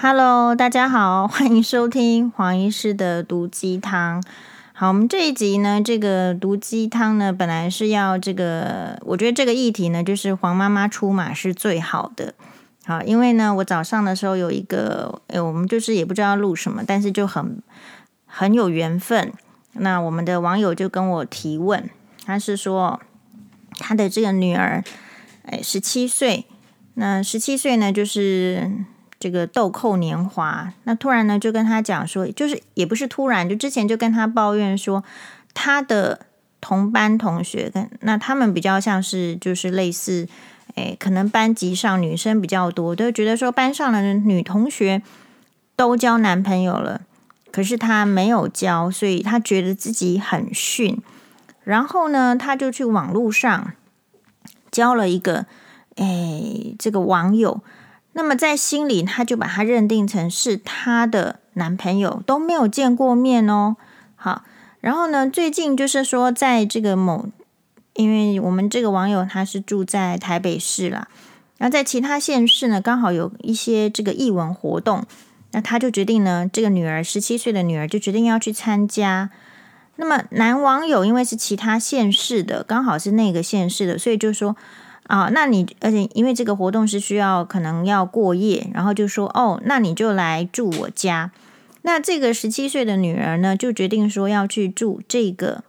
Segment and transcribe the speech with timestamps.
[0.00, 4.22] Hello，大家好， 欢迎收听黄医师的毒鸡汤。
[4.72, 12.34] 好，我们这一集呢，这个毒鸡汤呢，本来是要这个，我觉得这个议题呢，就是黄妈妈出马是最好的。
[12.84, 17.62] 好，因为呢，我早上的时候有一个，哎，我们就是也不知道录什么，但是就很
[18.26, 19.32] 很有缘分。
[19.74, 21.88] 那我们的网友就跟我提问，
[22.26, 23.00] 他是说
[23.78, 24.82] 他的这个女儿，
[25.46, 26.46] 哎，十七岁，
[26.94, 28.72] 那十七岁呢，就是。
[29.24, 35.02] 这个豆蔻年华，那突然呢就跟他讲说，就是也不是突然，就之前就跟他抱怨说，
[35.54, 36.26] 他的
[36.60, 40.28] 同班同学跟那他们比较像是就是类似，
[40.74, 45.00] 诶，可能班级上女生比较多，都觉得说班上的女同学
[45.74, 47.00] 都交男朋友了，
[47.50, 51.00] 可是他没有交，所以他觉得自己很逊。
[51.62, 53.72] 然后呢，他就去网络上
[54.70, 55.46] 交了一个，
[55.94, 57.62] 诶，这个网友。
[58.16, 63.74] 那么在心里，他就把他认定成是他的男朋友，都没有见过面哦。
[64.14, 64.44] 好，
[64.80, 67.26] 然后呢，最近就是说，在这个某，
[67.94, 71.08] 因为我们这个网友他是住在台北市啦，
[71.58, 75.04] 然后在其他县市呢，刚好有一些这个艺文活动，
[75.50, 79.30] 那他就决定呢，这个女儿十七岁的女儿就决定要去参加。
[79.96, 84.54] 那么男网友因为是其他县市的，刚好是那个县市的，所以就说。
[85.06, 91.30] 啊，那你而且因为这个活动是需要可能要过夜，然后就说哦，那你就来住我家。
[91.82, 95.62] 那这个十七岁的女儿呢，就决定说要去住这个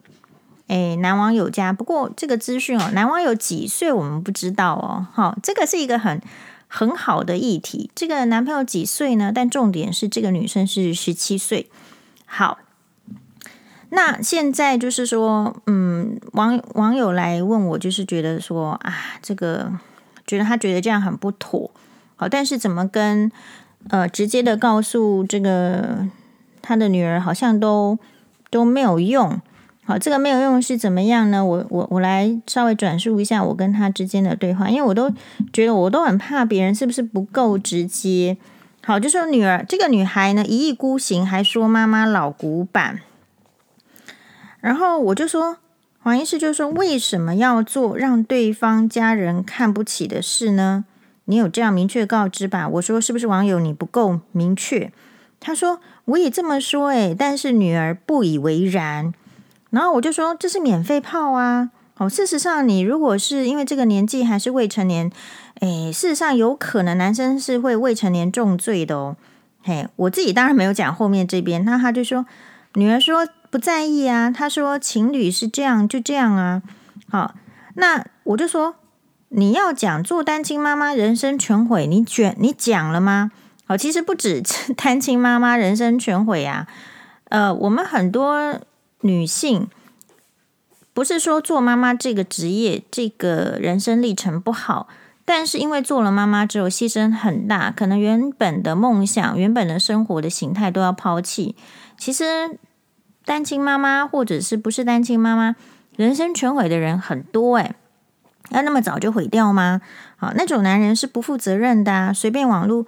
[0.67, 1.73] 诶男网友家。
[1.73, 5.07] 不过这个资讯哦，男网友几岁我们不知道哦。
[5.13, 6.21] 好、这个是一个很
[6.67, 7.91] 很好的议题。
[7.93, 9.33] 这个男朋友几岁呢？
[9.35, 11.69] 但重点是这个女生是十七岁。
[12.25, 12.59] 好。
[13.95, 19.71] 那现在就是说，嗯，网网友来问我，就是觉得说啊，这个
[20.27, 21.71] 觉得他觉得这样很不妥，
[22.17, 23.31] 好，但是怎么跟
[23.89, 26.05] 呃直接的告诉这个
[26.61, 27.97] 他的女儿，好像都
[28.49, 29.39] 都没有用，
[29.85, 31.45] 好，这个没有用是怎么样呢？
[31.45, 35.09] 我我我来稍微转述一下我跟他之间的对话，因为我都
[35.53, 38.35] 觉得我都很怕别人是不是不够直接，
[38.83, 42.99] 好，就说女儿这个女孩呢一意孤行，还说妈妈老古板。
[44.65, 45.57] 然后我就说，
[46.01, 50.85] 黄医师就说，为什么要做让对方家人看不起的事呢？
[51.25, 52.67] 你有这样明确告知吧？
[52.67, 54.91] 我说是不是网友你不够明确？
[55.39, 59.13] 他说我也这么说，诶，但是女儿不以为然。
[59.69, 61.69] 然后我就说这是免费泡啊！
[61.97, 65.11] 哦，事实上你如果是因为这个年纪还是未成年，
[65.59, 69.15] 诶，事实上有可能男生是会未成年重罪的哦。
[69.61, 72.25] 嘿，我自己当然没有讲后面这边，那他就说
[72.73, 73.27] 女儿说。
[73.55, 76.61] 不在意啊，他说情侣是这样就这样啊。
[77.09, 77.35] 好，
[77.75, 78.75] 那我就说
[79.29, 83.31] 你要讲做单亲妈妈人生全毁，你卷你讲了吗？
[83.65, 84.43] 好，其实不止
[84.75, 86.67] 单亲妈妈人生全毁啊。
[87.29, 88.59] 呃，我们很多
[88.99, 89.69] 女性
[90.93, 94.89] 不是说做妈妈这个职业这个人生历程不好，
[95.23, 101.55] 但是因为做了妈妈之后牺牲很大，可能原本的梦想、原本的生活的形态都要抛弃。
[101.97, 102.59] 其实。
[103.25, 105.55] 单亲妈妈或者是不是单亲妈妈，
[105.97, 107.73] 人生全毁的人很多诶，
[108.51, 109.81] 要那么早就毁掉吗？
[110.15, 112.85] 好，那种男人是不负责任的啊，随便网络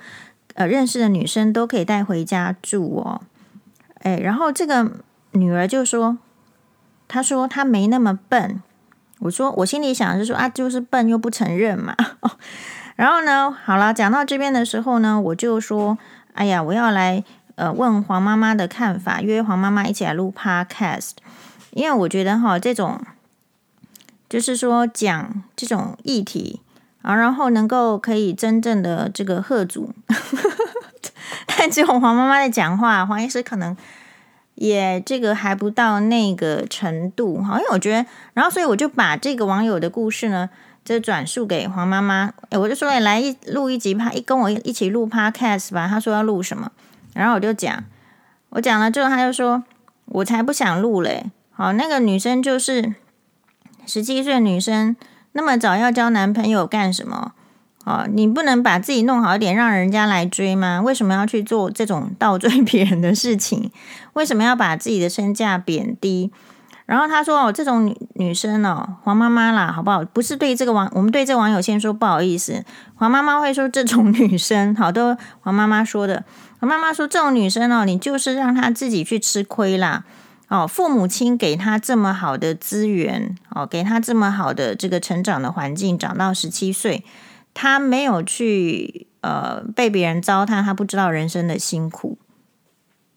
[0.53, 3.21] 呃认识的女生都可以带回家住哦。
[4.03, 4.91] 诶，然后这个
[5.31, 6.19] 女儿就说，
[7.07, 8.61] 她说她没那么笨。
[9.21, 11.95] 我说我心里想的是说啊，就是笨又不承认嘛。
[12.95, 15.97] 然后呢，好了，讲到这边的时候呢，我就说，
[16.33, 17.23] 哎呀，我要来。
[17.57, 21.13] 呃，问黄妈妈的看法，约黄妈妈一起来录 Podcast，
[21.71, 23.01] 因为我觉得哈，这种
[24.29, 26.61] 就是说讲这种议题
[27.01, 29.91] 啊，然后能够可以真正的这个吓阻，
[31.47, 33.75] 但只有黄妈妈在讲话，黄医师可能
[34.53, 40.47] 也这个还不到那个程度哈，因为我觉得，然后所以我就把这个网友的故事呢，
[40.85, 46.71] 就转述给黄妈妈，诶，我就说，来一录一集，一跟我一起录 Podcast 吧，他说要录什么？
[47.17, 47.83] 然后我就讲，
[48.49, 49.63] 我讲了之后，他就说
[50.05, 52.93] ：“我才不想录嘞！”好，那个女生就是
[53.85, 54.95] 十七岁女生，
[55.31, 57.33] 那么早要交男朋友干什么？
[57.85, 60.81] 哦，你不能把自己弄好一点，让人家来追吗？
[60.81, 63.71] 为什么要去做这种倒追别人的事情？
[64.13, 66.31] 为什么要把自己的身价贬低？
[66.87, 70.03] 然后他说：“哦，这种女女生哦，黄妈妈啦，好不好？
[70.05, 72.63] 不是对这个网，我们对这个网友先说不好意思。
[72.95, 76.23] 黄妈妈会说这种女生，好的，黄妈妈说的。
[76.59, 80.05] 黄妈妈说这种女生哦，你就是让她自己去吃亏啦。
[80.47, 87.03] 哦，父母亲给她这么好的资源，哦，给她这么好的这个成长的环境，长到十七岁，
[87.53, 92.17] 她没有去呃被别人糟蹋，她不知道人生的辛苦，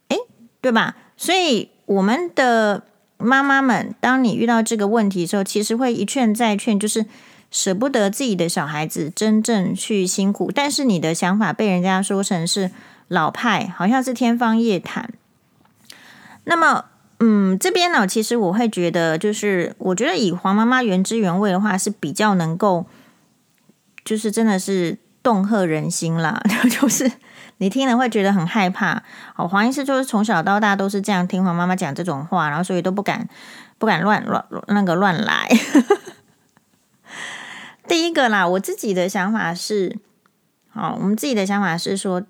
[0.09, 0.17] 诶，
[0.61, 0.97] 对吧？
[1.17, 2.83] 所以我们的
[3.21, 7.07] 妈妈们，当你遇到这个问题的时候，其实会一劝再劝，就是
[7.51, 12.71] 舍不得自己的小孩子真正去辛苦，但是你的想法被人家说成是
[13.09, 15.13] 老派，好像是天方夜谭。
[16.45, 16.87] 那么。
[17.23, 22.87] 嗯，这边呢，其实我会觉得，就是我觉得以黄妈妈原汁原味的话是比较能够，
[24.03, 26.43] 就是真的是恫吓人心啦。
[26.81, 27.13] 就是
[27.61, 29.03] 你听了会觉得很害怕。
[29.37, 33.29] 哦，黄医师就是从小到大都是这样听黄妈妈讲这种话，然后所以都不敢
[33.79, 35.49] 不敢乱乱那个乱来。
[37.87, 39.99] 第一个啦，我自己的想法是，
[40.71, 42.23] 好，我们自己的想法是说。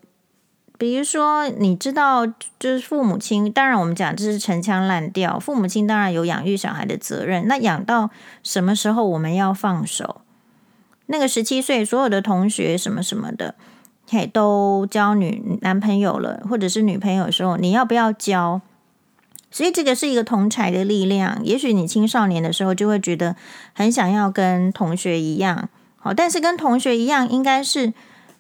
[0.79, 5.39] 比如说，你知道，就是父母亲，当然我们讲这是陈腔滥调。
[5.39, 8.09] 父母亲当然有养育小孩的责任，那养到
[8.43, 10.23] 什么时候我们要放手？
[11.05, 13.57] 那个十七岁，所有的同学什么什么的，
[14.11, 18.61] 嘿，都交女男朋友了，或者是女朋友的时候，你要不要交？
[19.51, 21.41] 所以这个是一个同侪的力量。
[21.45, 23.37] 也许你青少年的时候就会觉得
[23.73, 25.69] 很想要跟同学一样，
[25.99, 27.95] 好，但是跟同学一样应该是。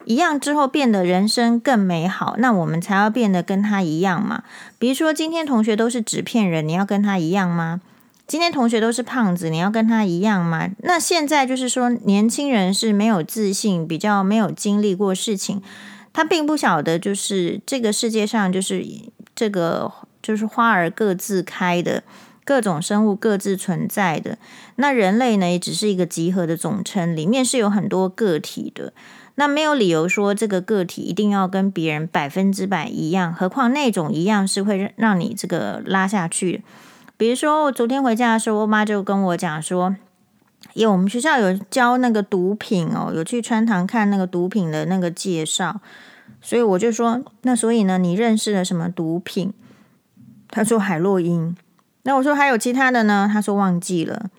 [0.06, 4.44] 一样之后变得人生更美好，那我们才要变得跟他一样嘛。
[4.78, 7.82] 比如说，今天同学都是纸片人，你要跟他一样吗？
[8.30, 10.70] 今天同学都是胖子，你要跟他一样吗？
[10.84, 15.60] 那现在就是说，年轻人是没有自信，比较没有经历过事情，
[16.12, 18.86] 他并不晓得，就是这个世界上就是
[19.34, 19.90] 这个
[20.22, 22.04] 就是花儿各自开的，
[22.44, 24.38] 各种生物各自存在的。
[24.76, 28.92] 那人类呢，也只是一个集合的总称，里面是有很多个体的。
[29.34, 36.62] 那没有理由说这个个体一定要跟别人百分之百一样，何况那种一样是会让你这个拉下去。
[37.20, 39.94] 比如说，我昨天回家的时候，我妈就跟我讲说，
[40.72, 45.82] 因为我们学校有教那个毒品哦，有去川堂看那个毒品的那个介绍，
[46.40, 49.52] 所以我就说，那所以呢，你认识了什么毒品？
[50.48, 51.54] 她说海洛因。
[52.04, 53.28] 那我说还有其他的呢？
[53.30, 54.30] 她说忘记了。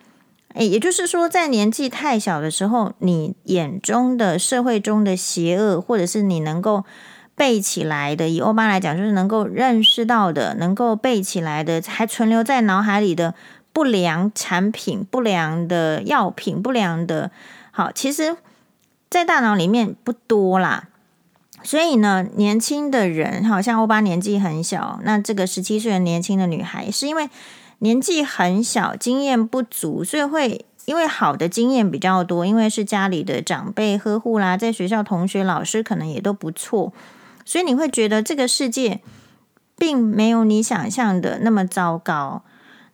[0.54, 6.84] 诶，也就是说，在年纪太小的时候，你眼中的社会中的邪恶，或者是你能够
[7.34, 13.34] 背起来的，以欧巴来讲，就是能够认识到的，能够背起来的，还存留在脑海里的
[13.72, 17.30] 不良产品、不良的药品、不良的，
[17.70, 18.36] 好，其实，
[19.10, 20.88] 在大脑里面不多啦。
[21.62, 27.28] 所以呢，年轻的人，好像欧巴年纪很小，那这个十七岁的年轻的女孩，是因为。
[27.78, 36.92] 年纪很小，经验不足，所以会因为好的经验比较多，因为是家里的长辈呵护啦，在学校同学老师可能也都不错，
[37.44, 39.00] 所以你会觉得这个世界
[39.76, 42.42] 并没有你想象的那么糟糕。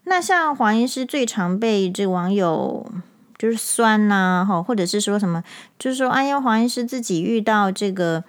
[0.05, 2.91] 那像黄医师最常被这网友
[3.37, 5.43] 就是酸呐、哈，或者是说什么，
[5.79, 8.25] 就是说，哎呀，黄医师自己遇到这个，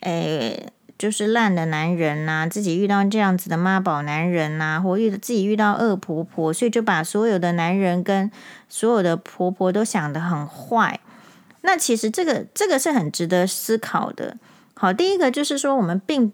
[0.00, 0.72] 诶。
[0.98, 8.28] 就是烂的男人呐、自己遇到这样子的妈宝男人呐、或遇自己遇到恶婆婆，所以就把所有的男人跟
[8.68, 10.98] 所有的婆婆都想得很坏。
[11.60, 14.36] 那其实这个这个是很值得思考的。
[14.80, 16.32] 好，第一个就是说，我们并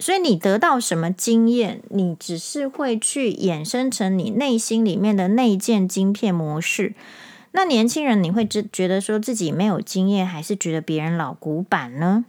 [0.00, 6.94] 所以你得到什么经验，你只是会去衍生成你内心里面的内建晶片模式。
[7.52, 12.24] 那年轻人，你会觉觉得说自己没有经验，还是觉得别人老古板呢？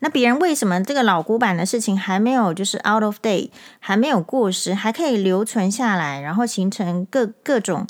[0.00, 7.86] 那别人为什么这个老古板的事情还没有就是 out of date，还没有过时，还可以留存下来，然后形成各各种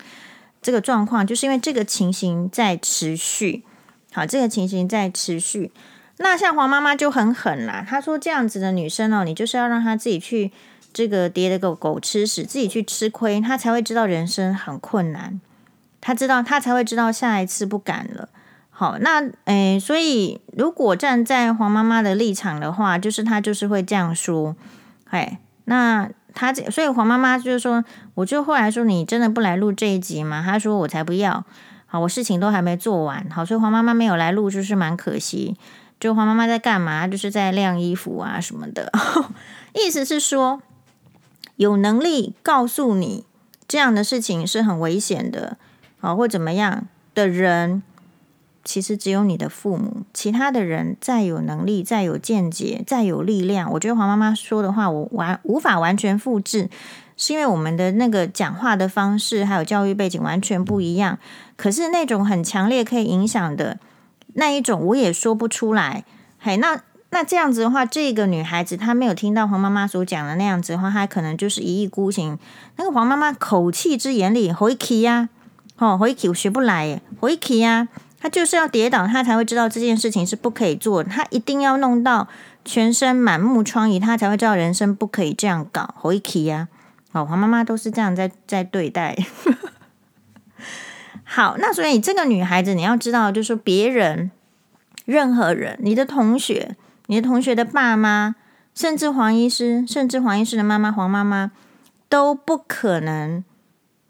[0.60, 3.64] 这个状况，就是因为这个情形在持续。
[4.12, 5.72] 好，这个情形在持续。
[6.18, 10.50] 那像黄妈妈就很狠啦，她说这样子的女生哦，你就是要让她自己去
[10.92, 15.40] 这个跌了个狗吃屎，自己去吃亏，她才会知道人生很困难，
[16.00, 18.28] 她知道她才会知道下一次不敢了。
[18.70, 24.54] 好，那诶，所以如果站在黄妈妈的立场的话，就是她就是会这样说，
[25.10, 27.84] 哎，那她这，所以黄妈妈就是说，
[28.14, 30.42] 我就后来说，你真的不来录这一集吗？
[30.44, 31.44] 她说我才不要，
[31.86, 35.56] 好，我事情都还没做完，好，所以黄妈妈没有来录，就是蛮可惜。
[36.00, 37.06] 就黄妈妈在干嘛？
[37.08, 38.92] 就是在晾衣服啊什么的，
[39.74, 40.62] 意思是说，
[41.56, 43.24] 有能力告诉你
[43.66, 45.56] 这样的事情是很危险的，
[46.00, 47.82] 啊，或怎么样的人。
[48.64, 56.68] 其实只有你的父母，其他的人再有能力、再有见解、再有力量，我觉得黄妈妈说的话我完无法完全复制，
[57.16, 61.18] 是因为我们的那个讲话的方式还有教育背景完全不一样。
[61.56, 63.78] 可是那种很强烈可以影响的
[64.38, 66.04] 那一种，我也说不出来。
[66.38, 66.80] 嘿，那
[67.10, 72.38] 那这样子的话，这个女孩子她没有听到黄妈妈所讲的那样子的话，她可能就是一意孤行。
[72.76, 75.28] 那个黄妈妈口气之严厉，回气呀，
[75.78, 77.88] 哦，回气我学不来，回气呀。
[78.20, 81.02] 她就是要跌倒，她才会知道这件事情是不可以做。
[81.02, 82.28] 她一定要弄到
[82.64, 85.94] 全身满目疮痍，她才会知道人生不可以这样搞。
[85.96, 86.68] 好一起呀，
[87.12, 89.16] 哦，黄妈妈都是这样在在对待。
[91.30, 94.30] 好，那所以这个女孩子你要知道，就是说别人、
[95.04, 96.74] 任何人，你的同学、
[97.06, 98.34] 你的同学的爸妈，
[98.74, 101.50] 甚至黄医师，甚至黄医师的妈妈黄妈妈，
[102.08, 103.44] 都不可能，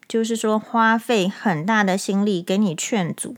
[0.06, 3.34] 就是说花费很大的心力给你劝阻。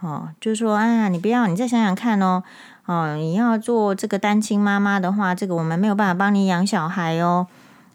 [0.00, 2.42] 哦，就是说，哎呀，你不要，你再想想看哦，
[2.84, 7.46] 哦，你要做这个单亲妈妈的话，这个我们没有办法帮你养小孩哦。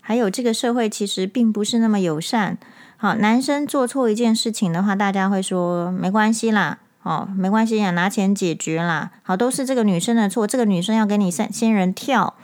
[0.01, 2.57] 还有，这个社会其实并不是那么友善。
[3.01, 9.09] 好，男生做错一件事情的话，大家会说没关系啦，哦，没关系呀，拿钱解决啦。
[9.23, 12.35] 好，都是这个女生的错，这个女生要给你三仙人跳，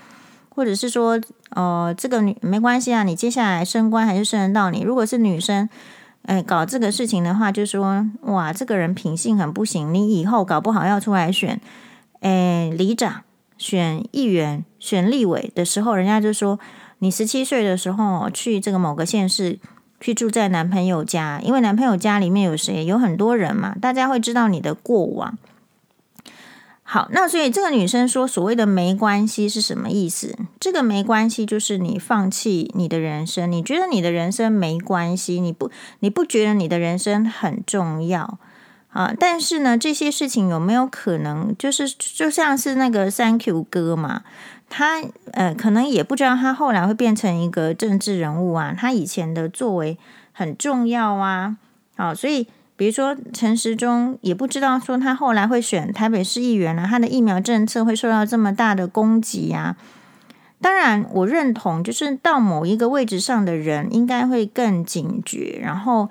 [0.50, 1.22] 或者是说，
[1.52, 4.82] 呃，这个女没关系啊，你接下来升官还是升得到你。
[4.82, 5.70] 如果是女生。
[6.24, 11.62] 哎，搞这个事情的话，就说哇，这个人品性很不行，你以后搞不好要出来选，
[12.20, 13.22] 哎，里长、
[13.58, 16.60] 选议员、选立委的时候，人家就说
[16.98, 19.58] 你十七岁的时候去这个某个县市
[20.00, 25.38] 去住在男朋友家，因为男朋友家里面有谁，有很多人嘛，大家会知道你的过往。
[26.90, 30.38] 好，那所以这个女生说所谓的没关系是什么意思？
[30.58, 38.40] 这个没关系就是你放弃你的人生，你觉得你的人生没关系，你不你不觉得你的人生很重要
[38.94, 39.14] 啊？
[39.20, 44.22] 但是呢，这些事情有没有可能就是就像是那个 Thank you 哥嘛？
[44.70, 49.98] 他呃可能也不知道他后来会变成一个政治人物啊，他以前的作为
[50.32, 51.58] 很重要啊，
[51.96, 52.48] 好，所以。
[52.78, 59.76] 比如说陈时中也不知道说他后来会选台北市议员啊，他的疫苗政策会受到这么大的攻击呀。
[60.62, 65.60] 当然，我认同，就是到某一个位置上的人应该会更警觉。
[65.60, 66.10] 然后，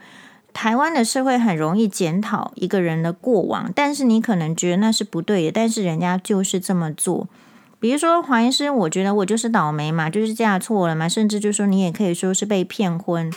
[0.52, 7.28] 台湾的社会很容易检讨一个人的过往，但是你可能觉得那是不对的，但是人家就是这么做。
[7.78, 13.32] 比如说黄医师，我觉得我就是倒霉嘛，就是嫁错了嘛，甚至就说你也可以说是被骗婚。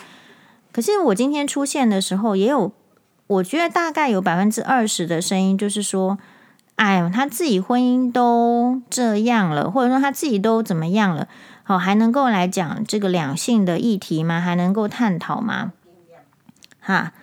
[0.72, 2.72] 可是我今天出现的时候，也有。
[3.28, 6.18] 我觉得大概有百分之二十的声音就是说，
[6.78, 11.28] 哎，他自己婚姻都这样了，或者说他自己都怎么样了，
[11.62, 14.42] 好，还能够来讲这个两性的议题吗？
[14.42, 15.74] 还能够探讨吗？
[16.80, 17.14] 哈，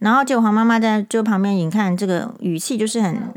[0.00, 3.32] 然后就黄妈妈在就旁边，你看这个语气就是很，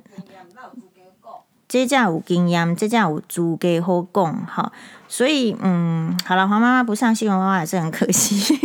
[1.68, 4.72] 这架有经验，这架有足给好讲，好，
[5.10, 8.58] 所以嗯，好了，黄妈妈不上新闻的话也是很可惜。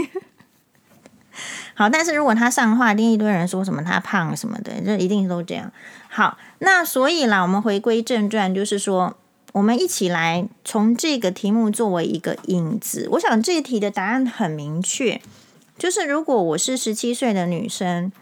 [1.75, 5.73] 好，但是如果他上的话，一定一堆人说什么他胖什么的，就一定都这样。
[6.09, 9.17] 好，那所以啦，我们回归正传，就是说，
[9.53, 13.09] 我们一起来从这个题目作为一个引子。
[13.13, 15.21] 我想这一题的答案很明确，
[15.77, 18.13] 就是如果我是十七岁的女生，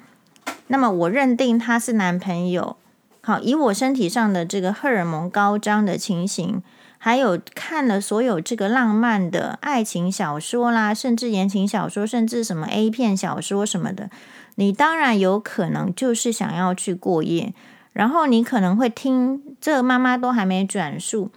[0.68, 2.76] 那么我认定他是男朋友。
[3.22, 6.62] 好，以我身体上的这个荷尔蒙高涨的情形。
[7.02, 14.10] 还有看了所有这个浪漫的爱情小说啦，甚至言情小说，甚至什么 A 片小说什么的，
[14.56, 17.54] 你当然有可能就是想要去过夜。
[17.94, 21.30] 然后你可能会听这个妈妈都还没转述，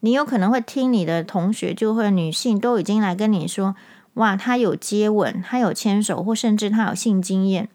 [0.00, 3.74] 你有可能会听你的同学，就会女性都已经来跟你说，
[4.14, 7.68] 哇，他有接吻，他有牵手，或甚至他有性经验，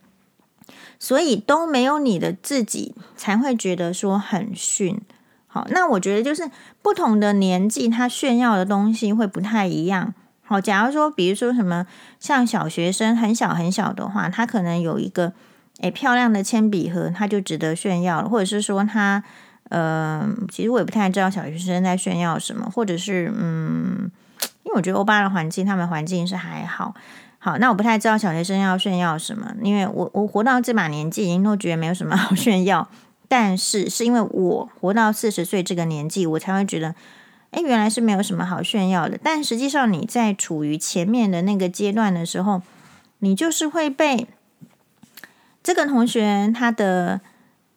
[1.04, 5.02] 所以都没有你的自己才会觉得说很逊。
[5.48, 6.50] 好，那我觉得就是
[6.82, 10.14] 不同的年纪，他炫耀的东西会不太一样。
[10.46, 11.86] 好，假如说，比如说什么
[12.22, 15.34] 像小学生很小很小的话，他可能有一个
[15.82, 18.30] 诶漂亮的铅笔盒，他就值得炫耀了。
[18.30, 19.22] 或者是说他
[19.68, 24.10] 呃，其实我也不太知道小学生在炫耀什么，或者是嗯，
[24.64, 26.96] 因为我觉得欧巴的环境，他们环境是还好。
[27.44, 32.88] 好，那我不太知道小学生要炫耀什么，因为我我活到这把年纪，已经都觉得没有什么 好炫耀。
[33.28, 36.96] 但是是因为我活到四十岁这个年纪，我才会觉得，
[37.52, 39.20] 哎，原来是没有什么好炫耀的。
[39.22, 42.62] 但实际上你在处于前面的那个阶段的时候，
[43.20, 44.26] 你就是会被
[45.62, 47.20] 这个同学他的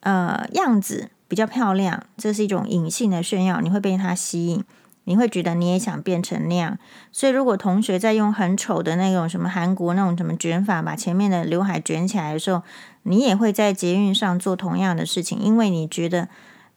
[0.01, 4.63] 呃样子比较漂亮，这是一种隐性的炫耀，你会被他吸引。
[5.09, 6.77] 你会觉得你也想变成那样，
[7.13, 12.63] 所以如果同学在用很丑的那种什么韩国那种什么卷发，把前面的刘海卷起来的时候，
[13.05, 16.29] 你也会在捷运上做同样的事情，因为你觉得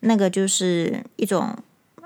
[0.01, 1.55] 那个就是一种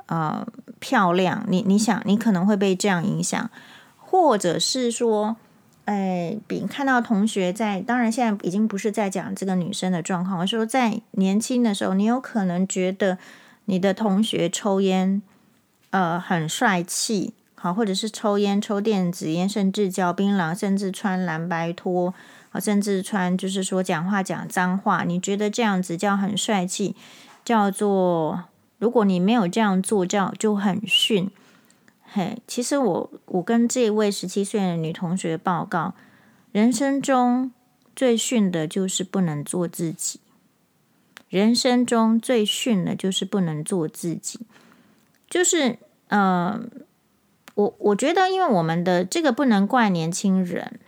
[0.06, 0.48] 呃
[0.80, 1.44] 漂亮。
[1.50, 3.50] 你你想，你可能会被这样影响，
[3.98, 5.36] 或者是说，
[5.84, 13.18] 哎，比看到同学在，当然现在已经不是在讲这个女生的状况，而是说在年轻的时候，你有可能觉得
[13.66, 15.22] 你的同学抽烟。
[15.94, 22.12] 呃，很帅气，好，或者是抽烟、抽电子烟，甚至嚼槟榔，甚至穿蓝白拖，
[22.50, 26.96] 啊，甚至穿就是说讲话讲脏话，你觉得这样子叫很帅气，
[27.46, 28.46] 叫做
[28.80, 31.30] 如果你没有这样做，叫就很逊。
[32.12, 35.94] 嘿，其实我我跟这位十七岁的女同学报告，
[36.52, 37.52] 人生中
[37.96, 40.20] 最逊的就是不能做自己。
[41.30, 44.40] 人生中最逊的就是不能做自己，
[45.34, 46.62] 就是呃，
[47.56, 50.80] 我我觉得，因为我们的这个不能怪年轻人，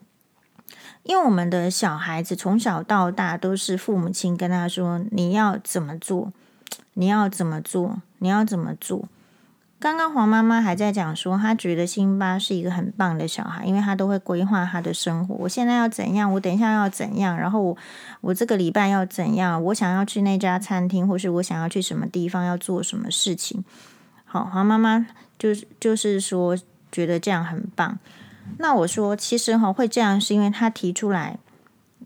[1.02, 6.32] 因为我们的小孩子从小到大都是父母亲跟他说，你要怎么做，
[6.94, 9.10] 你要怎么做，你要怎么做。
[9.80, 15.34] 刚刚黄妈妈还在讲说，她觉得辛巴是一个很棒的小孩，因为他都会规划他的生活。
[15.40, 16.32] 我现在要怎样？
[16.32, 17.36] 我等一下要怎样？
[17.36, 17.76] 然后我
[18.22, 19.64] 我这个礼拜要怎样？
[19.64, 23.66] 我想要去那家餐厅，或是我想要去什么地方，要做什么事情？
[24.36, 25.08] 好，黄妈妈
[25.40, 26.58] 就是就是说
[26.92, 27.98] 觉得这样很棒。
[28.58, 31.40] 那我说，其实哈会这样，是因为他提出来，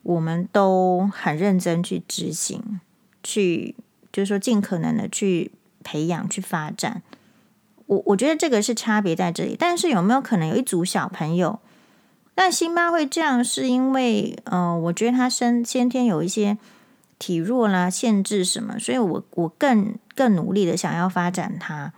[0.04, 2.80] 我们都很认真去执行，
[3.24, 3.74] 去
[4.14, 5.52] 就是说尽可能的去
[5.84, 7.02] 培养、去发展。
[7.88, 11.60] 我我觉得这个是差别在这里，但是有没有可能有一组小朋友，
[12.36, 16.60] 但辛巴会这样，是因为呃，我觉得他生先天有一些
[17.18, 21.92] 体弱啦、限制什么，所以我我更更努力的想要发展他。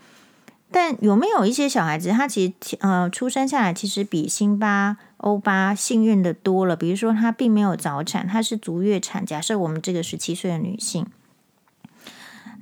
[0.71, 9.25] 但有没有一些小孩子，他其实呃出生下来其实比辛巴欧巴幸运的多了，比如说他并没有早产，他是足月产。
[9.25, 11.05] 假设我们这个十七岁的女性。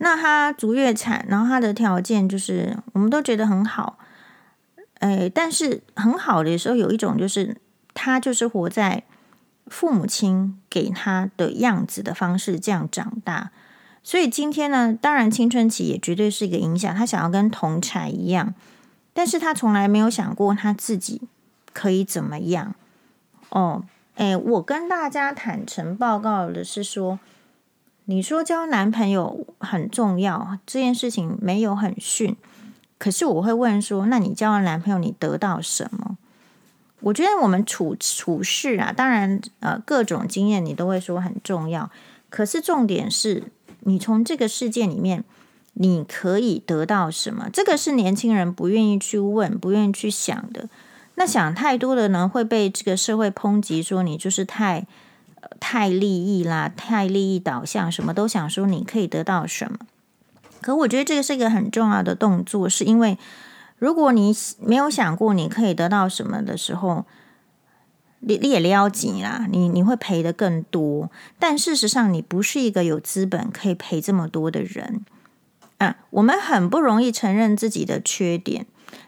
[0.02, 4.00] 那他足月产，然后他的条件就是我们都觉得很好，
[5.00, 7.58] 诶，但是很好的时候有一种就是
[7.94, 9.04] 他就是活在
[9.68, 13.52] 父母亲给他的样子的方式这样长大，
[14.10, 18.56] 所以今天呢，当然青春期也绝对是一个影响，他想要跟同侪一样，
[19.14, 21.22] 但是他从来没有想过他自己
[21.74, 22.74] 可以怎么样。
[23.50, 23.84] 哦，
[24.16, 27.20] 诶，我跟大家坦诚报告的是说。
[28.06, 32.36] 你说交男朋友很重要，这件事情没有很逊。
[32.98, 36.18] 可是我会问说，那你交了男朋友，你得到什么？
[37.02, 41.92] 我觉得我们处处事啊，当然呃，各种经验你都会说很重要。
[42.32, 45.24] 可是重点是你从这个世界里面，
[45.74, 47.50] 你可以得到什么？
[47.52, 50.70] 这个是年轻人不愿意去问、不愿意去想的。
[51.16, 54.86] 那想太多的呢，会被这个社会抨击说你就是太。
[55.58, 59.80] 太利益啦，太利益导向，什么都想说你可以得到什么。
[60.62, 63.18] 可我觉得这个是一个很重要的动作，是因为
[63.78, 67.06] 如果你没有想过你可以得到什么的时候，
[68.20, 71.10] 你你也了解啦，你你会赔的更多。
[71.38, 75.06] 但事实上，你不是一个有资本可以赔这么多的人。
[75.78, 78.66] 啊，我们很不容易承认自己的缺点，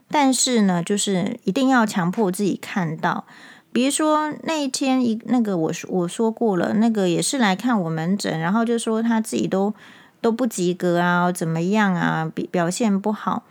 [0.09, 3.25] 但是呢，就是一定要强迫自己看到。
[3.73, 9.73] 比如说那一天一那个我我说过了，那个也是来看我门诊，然后就说他自己都
[10.21, 13.43] 都不及格啊，怎么样啊，表表现不好。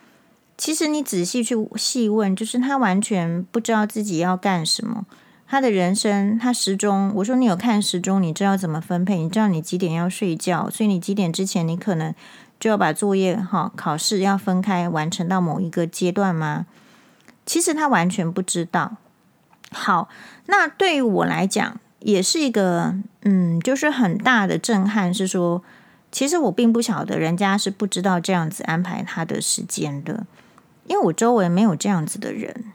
[0.57, 5.05] 其实你仔细去细问，就是他完全不知道自己要干什么。
[5.51, 12.15] 他的人生，他时钟，我说你有看时钟，你知道怎么分配，你知道你几点要睡觉，所以你几点之前你可能
[12.61, 16.67] 就要把作业哈考试要分开完成到某一个阶段吗？
[17.45, 18.99] 其实他完全不知道。
[19.73, 20.09] 好，
[20.47, 25.13] 那对于我来讲，也是一个嗯，就是很大的震撼。
[25.13, 25.65] 是说，
[26.13, 30.25] 其实我并不晓得人家是不知道这样子安排他的时间的，
[30.87, 32.67] 因为我周围没有这样子的人。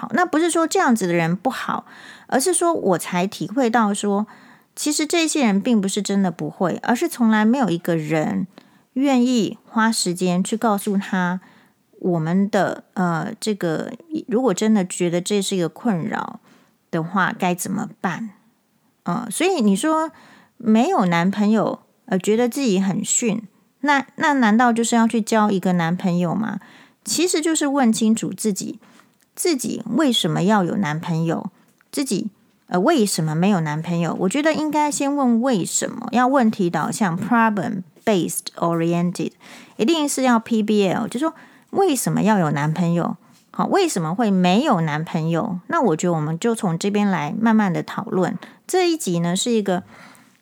[0.00, 1.84] 好，那不是说这样子的人不好，
[2.28, 4.26] 而是说我才体会到说，
[4.74, 8.46] 其实这些人并不是真的不会，而是从来没有一个人
[8.94, 11.42] 愿意花时间去告诉他。
[11.98, 13.92] 我们的呃，这个
[14.26, 16.40] 如果真的觉得这是一个困扰
[16.90, 18.30] 的话，该怎么办？
[19.02, 20.10] 呃，所以你说
[20.56, 23.42] 没有男朋友，呃，觉得自己很逊，
[23.80, 26.58] 那那难道就是要去交一个男朋友吗？
[27.04, 28.78] 其实就是问清楚自己，
[29.40, 31.50] 自己为什么要有男朋友，
[31.90, 32.28] 自己
[32.66, 34.14] 呃为什么没有男朋友？
[34.20, 39.32] 我觉得应该先问为什么，要问题导向 （problem based oriented），
[39.78, 41.32] 一定是要 PBL，就是说。
[41.70, 43.16] 为什么要有男朋友？
[43.52, 45.60] 好，为什么会没有男朋友？
[45.68, 48.36] 那我觉得我们就从这边来慢慢的讨论。
[48.66, 49.84] 这一集呢是一个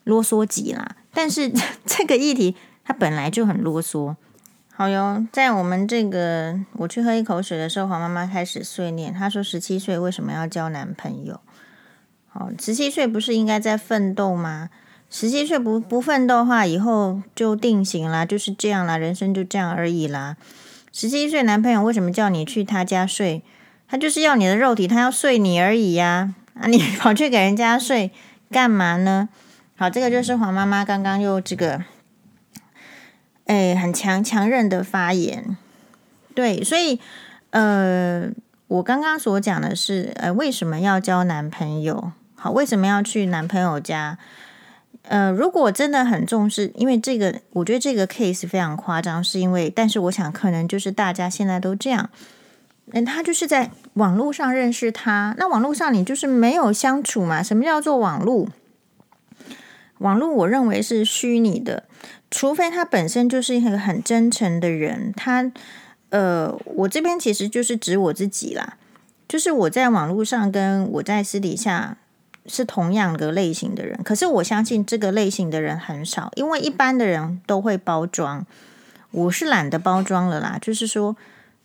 [0.02, 1.52] 啰嗦集啦，但是
[1.86, 4.16] 这个议题它本来就很啰嗦。
[4.78, 11.40] 好哟，在我们这个我去喝一口水的时候，黄妈妈开始碎念，她说十七岁为什么要交男朋友？
[12.28, 14.70] 好，十七岁不是应该在奋斗吗？
[15.10, 20.36] 十七岁不不奋斗的话，以后就定型啦，就是这样啦，人生就这样而已啦。
[20.92, 23.42] 十七岁男朋友为什么叫你去他家睡？
[23.88, 26.32] 他就是要你的肉体，他要睡你而已呀！
[26.54, 28.12] 啊，你 跑去给人家睡，
[28.48, 29.28] 干嘛呢？
[29.76, 31.82] 好，这个就是黄妈妈刚刚又这个，
[33.48, 35.56] 哎，很强强韧的发言。
[36.34, 37.00] 对，所以
[37.50, 38.30] 呃，
[38.68, 42.12] 我刚刚所讲的是，呃，为什么要交男朋友？
[42.36, 44.18] 好，为什么要去男朋友家？
[45.04, 52.10] 呃，如果真的很重视，因为这个，我觉得这个 case 非常夸张，是因为，但是我想可能就是大家现在都这样，
[52.92, 57.42] 嗯，他就是在网络上认识他，那网络上你就是没有相处嘛？
[57.42, 58.46] 什么叫做网络？
[59.98, 61.84] 网络我认为是虚拟的，
[62.30, 65.50] 除非他本身就是一个很真诚的人，他，
[66.10, 68.76] 呃，我这边其实就是指我自己啦，
[69.26, 71.96] 就是我在网络上跟我在私底下。
[72.50, 78.46] 是同样的类型的人，可是我相信这个类型的人很少，因为一般的人都会包装。
[79.10, 81.14] 我是懒得包装了啦，就是说，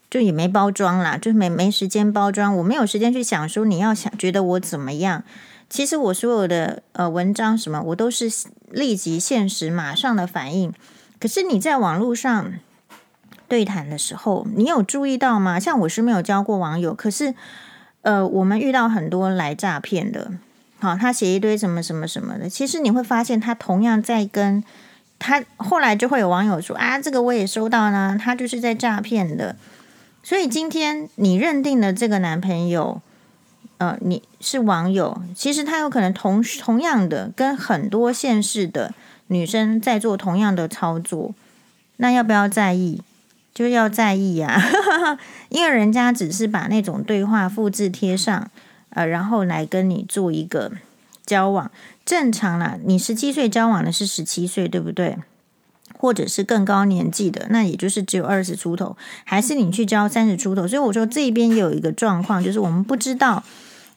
[0.10, 5.24] 就也没包装啦，就没没时间包装，我没有时间去想说你要想觉得我怎么样。
[5.70, 8.32] 其实我所有的呃文章什么，我都是
[8.70, 10.74] 立即现实马上的反应。
[11.20, 12.54] 可是你在网络上
[13.48, 15.60] 对谈的时候，你有注意到吗？
[15.60, 17.34] 像我是没有交过网友，可是
[18.02, 20.32] 呃，我们遇到很多来诈骗的。
[20.80, 24.62] 好，他写一堆什么什么什么的，其实你会发现，他同样在跟
[25.18, 29.56] 他后来就会有网友说啊，这个我也收到呢，他就是在诈骗的。
[30.22, 33.02] 所以今天你认定的这个男朋友，
[33.78, 38.94] 呃，你是网友，其实他有可能同同样的跟很多现世的
[39.28, 41.34] 女生在做同样的操作，
[41.98, 43.02] 那要不要在意？
[43.54, 44.62] 就要在意呀，
[45.50, 48.52] 因为人家只是把那种对话复制贴上。
[48.96, 50.72] 呃，然后来跟你做一个
[51.26, 51.72] 交往，
[52.06, 52.78] 正常啦。
[52.86, 55.18] 你十七岁交往的是十七岁，对不对？
[55.98, 60.68] 或者是更高年纪的，那也就是只有二十出头，还是你去交三十出头？
[60.68, 63.44] 所以我说这边有一个状况，就是我们不知道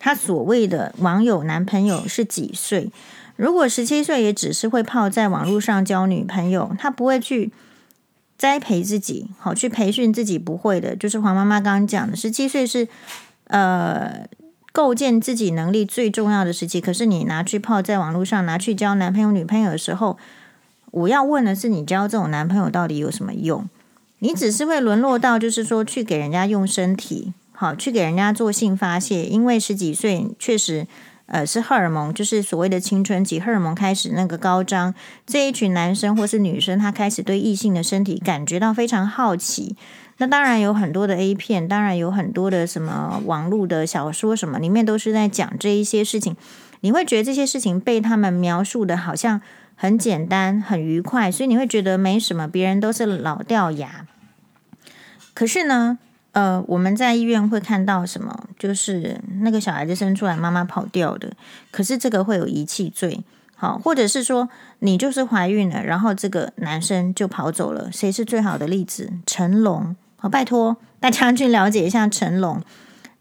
[0.07, 2.92] 他所谓的网友男朋友是几岁。
[3.35, 7.51] 如果十七岁，也只是会泡在网络上交女朋友，他不会去
[8.38, 10.95] 栽培自己，好去培训自己，不会的。
[10.95, 12.87] 就是黄妈妈刚刚讲的，十七岁是
[13.49, 14.29] 呃。
[14.73, 20.19] 构建自己能力最重要的时期，可是你拿去泡在网络上，拿去交男朋友女朋友的时候，
[20.90, 23.66] 我要问的是，你交这种男朋友到底有什么用？
[24.19, 30.87] 你只是会沦落到，就是说去给人家用身体，好去给人家做性发泄，因为十几岁确实，
[31.25, 34.95] 呃，是荷尔蒙，就是所谓的青春期荷尔蒙开始那个高涨，
[35.27, 39.75] 这一群男生或是女生，他开始对异性的身体感觉到非常好奇。
[40.19, 46.37] 那当然有很多的 A 片，当然有很多的什么网络的小说，什么里面都是在讲这一些事情。
[46.81, 49.40] 你会觉得这些事情被他们描述的好像
[49.75, 54.07] 很简单、很愉快，所以你会觉得没什么，别人都是老掉牙。
[55.35, 55.99] 可是呢，
[56.37, 58.49] 呃，我们在医院会看到什么？
[58.59, 61.33] 就是那个小孩子生出来，妈妈跑掉的。
[61.70, 67.90] 可是这个会有遗弃罪，好，或者是说你就是怀孕了，然后这个男生就跑走了。
[67.90, 69.14] 谁是最好的例子？
[69.25, 69.96] 成龙。
[70.18, 72.61] 好，拜托大家 去了解一下成龙。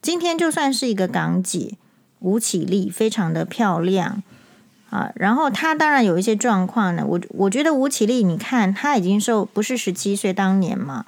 [0.02, 1.78] 今天就算是一个港姐
[2.20, 4.24] 吴绮莉，非常的漂亮
[4.90, 5.14] 啊。
[5.16, 7.06] 然后她当然有一些状况呢。
[7.08, 11.06] 我我觉得吴绮莉，你看她已经瘦，不是十七岁当年嘛。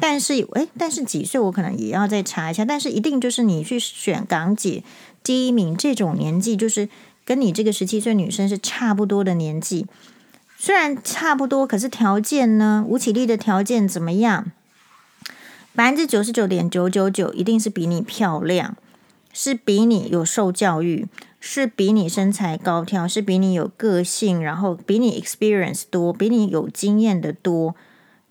[0.00, 2.64] 但是诶，但是几岁我可能也要再查一下。
[2.64, 4.82] 但是一定就是你去选港姐
[5.22, 6.88] 第一名这种年纪，就是
[7.24, 9.86] 跟你这个十七岁女生是差不多的年纪。
[10.58, 12.84] 虽然差不多，可是条件呢？
[12.86, 14.52] 吴绮莉的条件怎么样？
[15.74, 18.76] 百分之九十九点九九九一定是比你漂亮，
[19.32, 21.06] 是比你有受教育，
[21.38, 27.74] 是比你身材高挑，是比你有个性，然后比你 experience 多，比你有经验的多。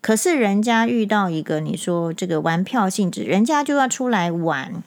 [0.06, 4.80] 可是人家遇到一个你说这个玩票性质，人家就要出来玩。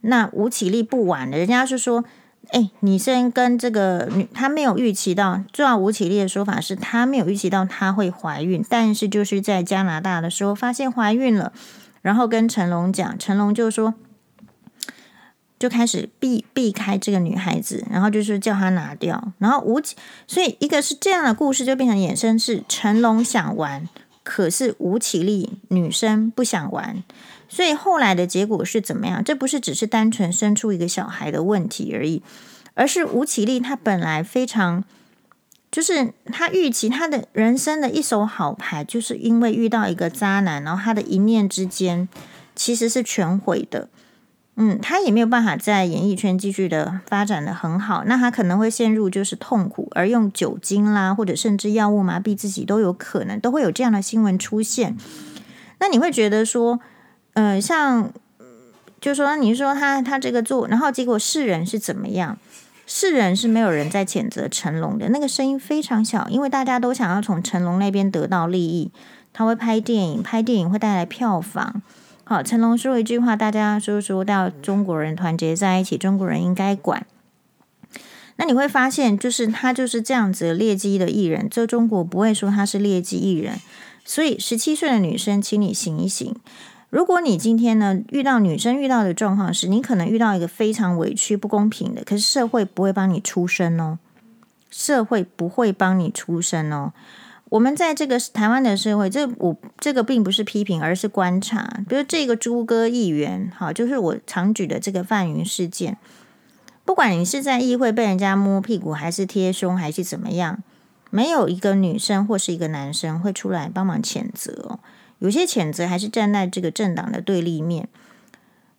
[0.00, 2.04] 那吴绮莉不玩的，人家是说，
[2.48, 11.52] 哎，你先跟这个女，她没有预期到，照吴绮莉的说法是，她没有预期到她会怀孕，但是就是在加拿大的时候发现怀孕了，
[12.00, 13.94] 然后跟成龙讲，成龙就说，
[15.56, 19.80] 就开始避避开这个女孩子，然后就是叫她拿掉，然后吴，
[20.26, 23.88] 所以一个是这样的故事就变成衍生是成龙想玩，
[24.22, 27.02] 可是吴绮莉女生不想玩。
[27.48, 29.22] 所以后来的结果是怎么样？
[29.22, 32.22] 这不是只是单纯生出一个小孩的问题而已，
[32.74, 34.82] 而是吴绮莉她本来非常，
[35.70, 42.08] 就是她预期她的人生的一手好牌，就是因为遇到一个渣男，然后她的一念之间
[42.56, 43.90] 其实是全毁的。
[44.64, 54.96] 嗯，他也没有办法在演艺圈继续的发展得很好，那他可能会陷入就是痛苦，而用酒精啦，或者甚至药物麻痹自己都有可能，都会有这样的新闻出现。
[55.80, 56.78] 那你会觉得说？
[57.32, 58.12] 呃，像，
[59.00, 62.38] 就说你说他他这个做，然后结果世人是怎么样？
[62.86, 68.92] 世人是没有人在谴责成龙的，那个声音非常小，因为大家都想要从成龙那边得到利益。
[69.32, 71.82] 他会拍电影，拍电影会带来票房。
[72.32, 77.04] 好，成龙说一句话，大家说说到中国人团结在一起，中国人应该管。
[78.36, 83.56] 那你会发现，就是他就是这样子劣迹的艺人，这中国不会说他是劣迹艺人。
[84.06, 86.34] 所以，十七岁的女生，请你醒一醒。
[86.88, 93.98] 如果你今天呢遇到女生遇到的状况是，你可能遇到一个非常委屈、不公平的，可是社会不会帮你出声哦，
[94.70, 96.94] 社会不会帮你出声哦。
[97.52, 101.82] 我们在这个台湾的社会，这我这个并不是批评，而是观察。
[101.86, 105.98] 比如这个猪哥议员，哈，就是我常举的这个范云事件。
[106.86, 110.62] 不管你是在议会被人家摸屁股，还是贴胸，还是怎么样，
[111.10, 114.80] 没有一个女生或是一个男生会出来帮忙谴责哦。
[115.18, 117.86] 有些谴责还是站在这个政党的对立面，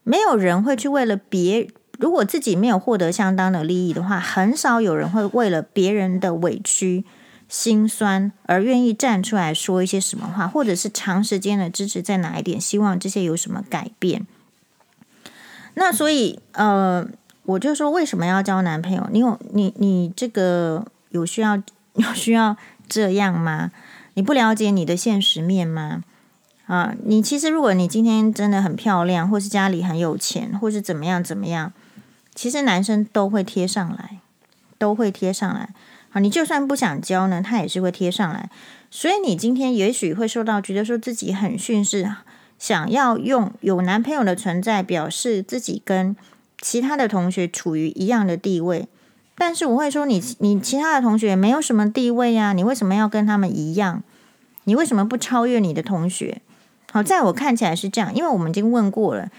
[0.04, 1.68] 没有人会去为了别，
[2.00, 7.06] 如果自己没有获得相当的利益的话，很少有人会为了别人的委屈、
[7.50, 14.26] 心酸而愿意站出来说一些什么话，或者是长时间的支持在哪一点，希望这些有什么改变。
[15.76, 17.08] 那所以，呃，
[17.44, 19.08] 我就说，为什么要交男朋友？
[19.12, 21.56] 你有你你这个有需要
[21.96, 22.56] 有需要
[22.88, 23.72] 这样吗？
[24.16, 26.04] 你不了解你的现实面吗？
[26.68, 31.74] 啊，你其实如果你今天真的很漂亮，或是家里很有钱，或是怎么样怎么样，
[32.34, 34.20] 其实男生都会贴上来，
[34.78, 35.70] 都会贴上来。
[36.14, 38.48] 好，你就算不想交呢，他也是会贴上来。
[38.92, 42.06] 所以你今天也许会受到觉得说自己很逊色，
[42.60, 46.16] 想要用有男朋友的存在表示自己跟
[46.62, 48.88] 其他的同学处于一样的地位。
[49.36, 54.04] 但是我会说你，你其他的同学没有什么地位呀，你为什么要跟他们一样？
[54.66, 56.42] 你为什么不超越你的同学？
[56.92, 59.32] 好，在我看起来是这样，因为我们已经问过了，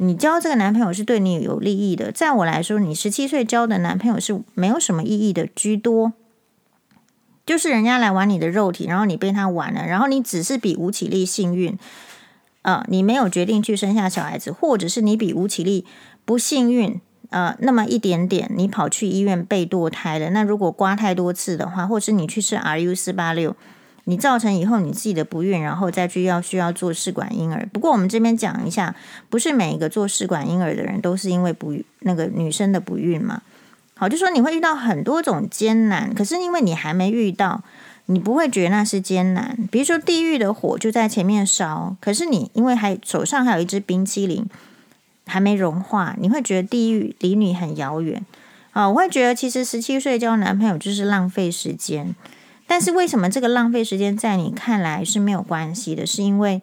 [0.00, 2.12] 你交这个男朋友是对你有利益的。
[2.12, 6.12] 在我来说，你十七岁交的男朋友是没有什么意义的居多，
[7.44, 11.76] 就是人家来玩你的肉体，然后你被他玩了，然后你只是比吴绮莉幸运，
[12.62, 15.84] 呃，你没有决定去生下小孩子，或者是你比吴绮莉
[16.24, 20.30] 不幸运，呃，那么一点点，你跑去医院被堕胎了。
[20.30, 23.56] 那如果刮太多次的话，或是你去吃 RU 四八六。
[24.08, 27.68] 你造成以后你自己的不孕，然后再去要需要做试管婴儿。
[27.74, 28.94] 不过我们这边讲一下，
[29.28, 33.42] 不是每一个做试管婴儿的人都是因为不那个女生的不孕嘛？
[33.94, 37.62] 好，就说你会遇到很多种艰难，可是因为你还没遇到，
[38.06, 39.58] 你不会觉得那是艰难。
[39.70, 44.46] 比如说地狱的火就在前面烧，可是你因为还手上还有一支冰淇淋
[45.26, 48.24] 还没融化，你会觉得地狱离你很遥远。
[48.72, 52.14] 啊，我会觉得其实十七岁交男朋友就是浪费时间。
[52.68, 56.06] 但是为什么这个浪费时间在你看来是没有关系的？
[56.06, 56.62] 是因为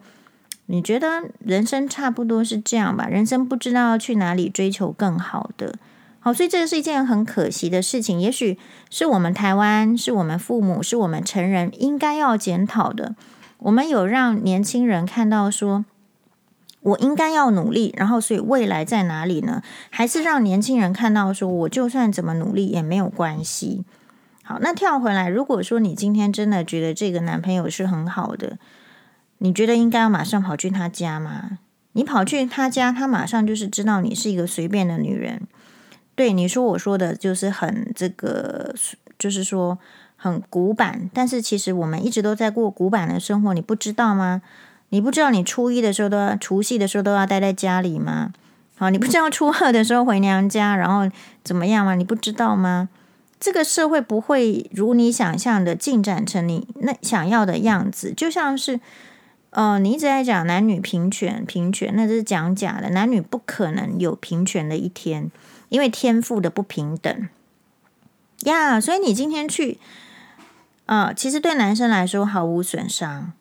[0.67, 3.07] 你觉得人生差不多是这样吧？
[3.07, 5.75] 人生不知道要去哪里追求更好的，
[6.19, 8.21] 好，所以这是一件很可惜的事情。
[8.21, 8.57] 也许
[8.89, 13.15] 是我们台湾，是我们父母，是我们成人应该要检讨的。
[13.57, 15.85] 我们有让年轻人看到说，
[16.81, 19.63] 我应该要努力，然后所以未来在哪里呢？
[19.89, 23.83] 还是让年轻人看到说，我就算怎么努力也没有关系。
[24.47, 28.59] 好，那跳回来，如果说你今天真的觉得这个男朋友是很好的，
[29.39, 31.57] 你觉得应该要马上跑去他家吗？
[31.93, 35.41] 你跑去他家，他马上就是知道你是一个随便的女人。
[36.13, 38.75] 对，你说我说的就是很这个，
[39.17, 39.79] 就是说
[40.15, 41.09] 很古板。
[41.11, 44.43] 但是其实我们一直都在过古板的生活，你不知道吗？
[44.89, 48.31] 你不知道你初一的时候都要，除夕的时候都要待在家里吗？
[48.77, 51.09] 好，你不知道初二的时候回娘家，然后
[51.43, 51.95] 怎么样吗？
[51.95, 52.89] 你不知道吗？
[53.39, 58.79] 这个社会不会如你想象的进展成你那想要的样子，就像是，
[59.51, 65.29] 呃，你一直在讲男女平权，平权，那是讲假的，男女不可能有平权的一天，
[65.69, 67.29] 因为天赋的不平等
[68.45, 68.79] 呀。
[68.79, 69.77] 所以你今天去，
[70.85, 73.33] 呃，其实对男生来说毫无损伤，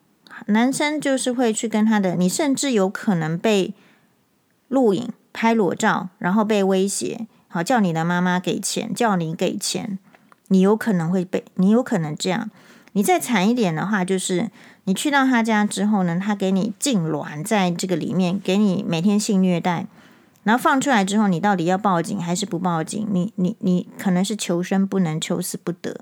[0.46, 3.72] 男生就是会去跟他的，你甚至有可能被
[4.68, 7.26] 录影、拍裸照，然后被威胁。
[7.54, 10.00] 好，叫你的妈妈给钱，叫你给钱，
[10.48, 12.50] 你有可能会被，你有可能这样。
[12.94, 14.50] 你再惨一点的话，就是
[14.86, 19.86] 你去到他家之后呢，他给你痉挛在这个里面，给你每天性虐待，
[20.42, 23.06] 然后放出来之后，你到底要报警还是不报警？
[23.12, 26.00] 你你你可能是求生不能，求死不得。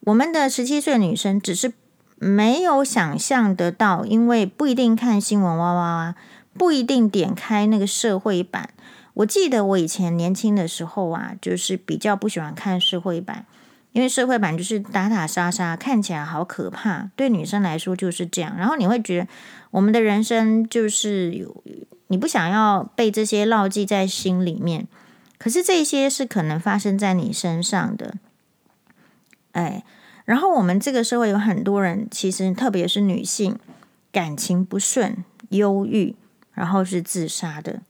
[0.00, 1.72] 我们的十七岁女生只是
[2.16, 6.14] 没有想象得到，因为不一定看新闻哇哇哇，
[6.58, 8.70] 不一定点开那个社会版。
[9.14, 13.44] 我记得我以前年轻的时候啊，就是比较不喜欢看社会版，
[13.92, 17.10] 因为社会版就是打打杀杀，看起来好可怕。
[17.16, 18.56] 对女生来说就是这样。
[18.56, 19.28] 然后你会觉得
[19.72, 21.62] 我们的人生就是有，
[22.06, 24.86] 你不想要被这些烙记在心里面，
[25.38, 28.14] 可是这些是可能发生在你身上的，
[29.52, 29.84] 哎，
[30.24, 33.58] 然后我们这个社会有很多人，其实特别是女性，
[34.12, 36.14] 感情不顺、忧郁，
[36.52, 37.80] 然后是自杀的。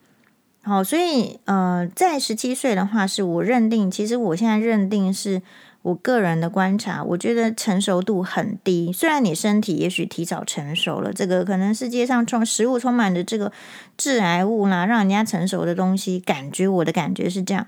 [0.62, 5.40] 好，所以呃，在十七岁的话，是我认定，其实我现在认定是
[5.80, 8.92] 我个人的观察，我觉得成熟度很低。
[8.92, 13.50] 虽然你身体也许提早成熟了，这个可能世界上充食物充满着这个
[13.96, 17.66] 致癌物啦，让人家成熟的东西，感觉我的感觉是这样，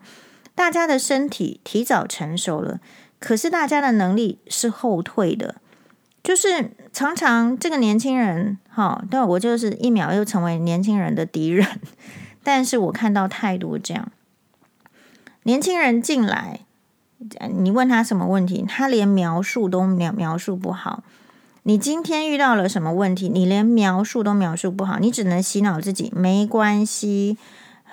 [0.55, 2.79] 大家的身体提早成熟了，
[3.19, 5.55] 可是大家的能力是后退的，
[6.23, 11.67] 就是常常这个年轻人，哈，对，我就是一秒又成为年轻人的敌人。
[12.43, 14.11] 但是我看到太多这样，
[15.45, 16.61] 年轻人进来，
[17.55, 21.03] 你问他什么问题，他连描述都描描述不好。
[21.65, 27.39] 你今天遇到了什么问题，你连描述都描述不好，你只能洗脑自己，没关系，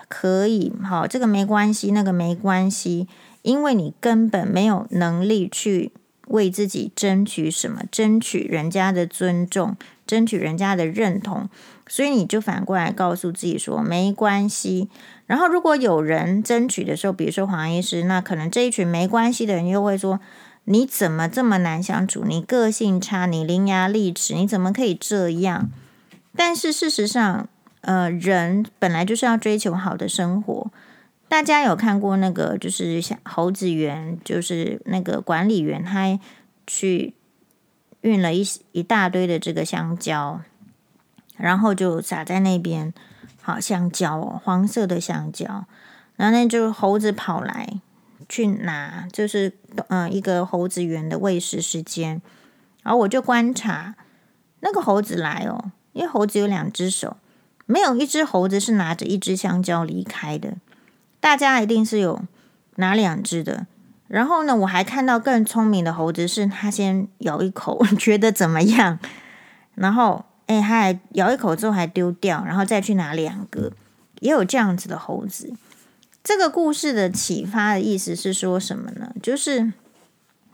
[0.07, 3.07] 可以，好，这个没关系，那个没关系，
[3.43, 5.91] 因为你根本没有能力去
[6.29, 11.47] 为自己争取什么，争取人家的尊重，争取人家的认同。
[11.89, 14.87] 所以你就反过来告诉自己说没关系，
[15.25, 20.19] 然后如果有人争取的时候，比如说黄医师，那可能这一群没关系的人又会说
[20.65, 22.23] 你怎么这么难相处？
[22.25, 25.69] 你个性差，你伶牙俐齿，你怎么可以这样？
[26.35, 27.49] 但是事实上，
[27.81, 30.71] 呃，人本来就是要追求好的生活。
[31.27, 36.19] 大家有看过那个就是像猴子园，就是那个管理员他
[36.67, 37.15] 去
[38.01, 40.41] 运了一一大堆的这个香蕉。
[41.39, 42.93] 然后就撒在那边，
[43.41, 45.65] 好香蕉哦，黄色的香蕉。
[46.17, 47.79] 然后那就猴子跑来
[48.27, 49.53] 去拿，就是
[49.87, 52.21] 嗯、一个猴子园的喂食时间。
[52.83, 53.95] 然后我就观察
[54.59, 57.15] 那个猴子来哦，因为猴子有两只手，
[57.65, 60.55] 没有一只猴子是拿着一只香蕉离开的。
[61.21, 62.21] 大家一定是有
[62.75, 63.65] 拿两只的。
[64.09, 68.99] 然后呢，我还看到更聪明的猴子，是他先咬一口， 觉得怎么样，
[69.75, 70.25] 然后。
[70.49, 73.71] 哎，他还咬一口之后还丢掉，然后再去拿两个，
[74.19, 75.53] 也有这样子的猴子。
[76.23, 79.13] 这个故事的启发的意思是说什么呢？
[79.21, 79.71] 就是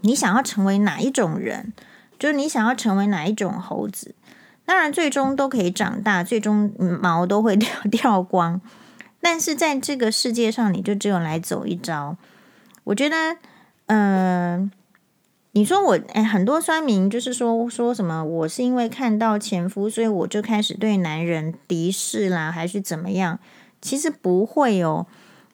[0.01, 1.71] 你想要成为哪一种人，
[2.19, 4.13] 就是你想要成为哪一种猴子。
[4.65, 8.59] 当然，最终都可以长大，最终毛都会掉 掉光。
[9.21, 12.17] 但是在这个世界上，你就只有来走一遭。
[12.83, 13.37] 我觉得，
[13.85, 14.69] 嗯、
[15.57, 23.39] 你说我哎，很多酸民就是说说什么，我是因为看到前夫，所以我就开始对男人敌视啦，还是怎么样？
[23.81, 25.07] 其实不会哦，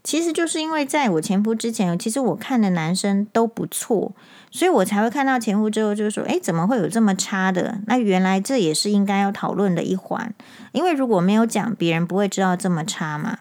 [0.04, 4.12] 其实就是因为在我前夫之前，其实我看的男生都不错，
[4.50, 7.78] 所以我才会看到前夫之后，就是说，哎，怎么会有这么差的？
[7.86, 10.34] 那原来这也是应该要讨论的一环，
[10.72, 13.38] 因为如果没有讲，别人不会知道这么差嘛。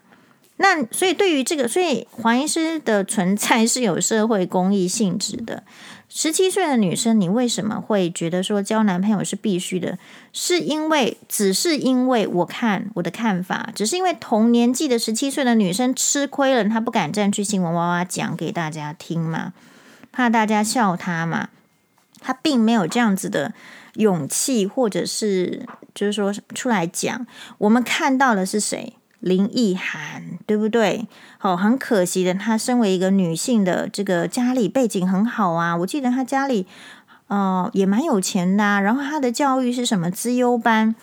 [0.58, 5.62] 那所以对于这个，所以黄医师的存在是有社会公益性质的。
[6.12, 9.96] 十七岁的女生，你为什么会觉得说交男朋友是必须的？
[10.32, 19.52] 是因为只是因为我看我的看法，只是因为同年纪的十七岁的女生吃亏了，她不敢站去新闻哇哇讲给大家听嘛，
[20.10, 21.48] 怕大家笑她嘛，
[22.20, 23.54] 她并没有这样子的
[23.94, 27.24] 勇气，或者是就是说出来讲。
[27.58, 28.94] 我们看到的是谁？
[29.20, 31.06] 林奕涵，对不对？
[31.38, 35.76] 好，很可惜的，她身为一个女性的这个家里背景很好啊。
[35.76, 36.66] 我记得她家里，
[37.28, 38.80] 呃，也蛮有钱的啊。
[38.80, 40.10] 然后她的教育是什么？
[40.10, 40.96] 资优班。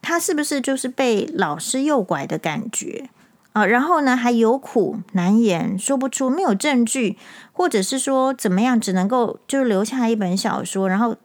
[0.00, 3.10] 她是不是就是被老师诱拐的感觉
[3.52, 3.66] 啊？
[3.66, 7.18] 然后呢，还有苦难言，说不出，没有证据，
[7.52, 11.16] 或者是说怎么样，只能够就留下一本小说，然后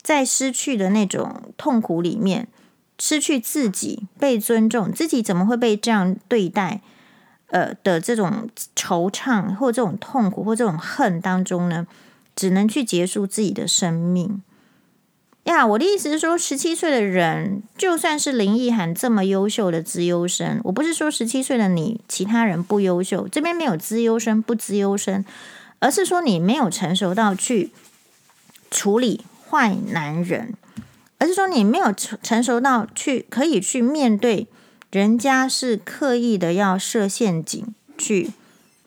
[0.00, 2.48] 在失去的那种痛苦里面。
[3.02, 6.82] 失去自己被尊重，自己怎么会被这样对待？
[7.50, 11.86] 呃的这种惆怅或这种痛苦或这种恨当中呢，
[12.34, 14.42] 只能去结束自己的生命
[15.44, 15.66] 呀。
[15.66, 25.24] 我的意思是说，十七岁的人，就算是林奕含这么优秀的资优生，我不是说十七岁的你其他人不优秀，这边没有资优生不资优生，
[25.78, 27.70] 而是说你没有成熟到去
[28.70, 30.54] 处理坏男人。
[31.22, 34.46] 而是说你没有成成熟到去可以去面对
[34.90, 37.64] 人家是刻意的要设陷阱
[37.96, 38.30] 去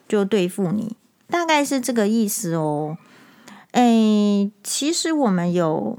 [0.07, 0.95] 就对付你，
[1.29, 2.97] 大概是这个意思哦。
[3.71, 5.97] 诶，其实我们有，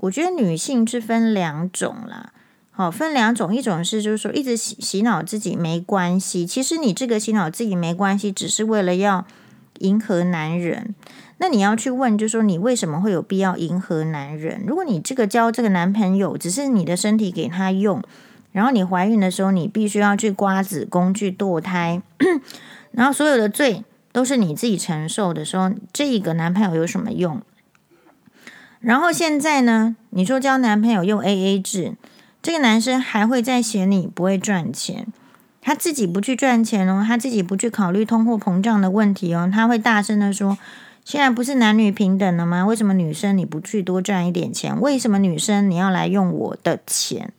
[0.00, 2.32] 我觉得女性是分两种啦。
[2.70, 9.24] 好，分两种，一种是就是说一直洗洗脑自己没关系，其实你这个洗脑自己没关系，只是为了要
[9.78, 10.94] 迎合男人。
[11.38, 14.64] 那你要去问，就是说你为什么会有必要迎合男人？
[14.66, 18.02] 如果你这个交这个男朋友，只是你的身体给他用，
[18.54, 22.00] 然后你怀孕的时候，你必须要去刮子宫去堕胎，
[22.92, 23.82] 然后所有的罪
[24.12, 27.42] 都是你自己承受的时候，这个男朋友有什么用？
[28.78, 31.96] 然后现在呢，你说交男朋友用 AA 制，
[32.40, 35.08] 这个男生还会再嫌你不会赚钱，
[35.60, 40.56] 他自己不去赚钱哦，他自己不去考虑通货膨胀的问题哦，他会大声的说。
[41.04, 42.64] 现在不是男女平等了吗？
[42.64, 44.80] 为什么女生你不去多赚一点钱？
[44.80, 47.30] 为什么女生你要来用我的钱？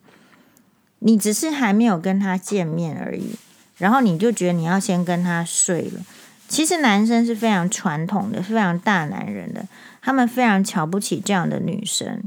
[1.06, 3.36] 你只是还没有跟他见面而已，
[3.76, 6.00] 然后你就觉得你要先跟他睡了。
[6.48, 9.68] 其实男生是非常传统的，非常大男人的，
[10.02, 12.24] 他们非常瞧不起这样的女生。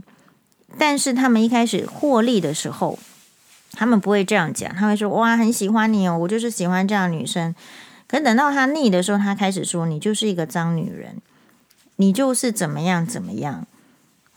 [0.77, 2.97] 但是他们一开始获利的时候，
[3.73, 7.53] 他们不会这样讲，他会说：“哇，很喜欢你哦，我就是喜欢这样的女生。”
[8.07, 11.17] 可等到他腻的时候，他开始说：“你就是一个脏女人。”
[11.97, 13.67] 你就是怎么样怎么样，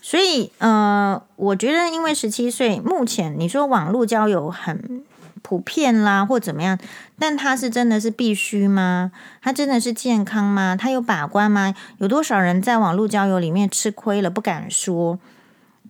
[0.04, 5.04] 所以呃，我觉得因为十七岁，目前你说网络交友很
[5.42, 6.76] 普遍啦，或怎么样，
[7.20, 9.12] 但他是真的是必须吗？
[9.40, 10.74] 他真的是健康吗？
[10.76, 11.72] 他有把关吗？
[11.98, 15.20] 有多少人在网络交友里面吃亏了不敢说？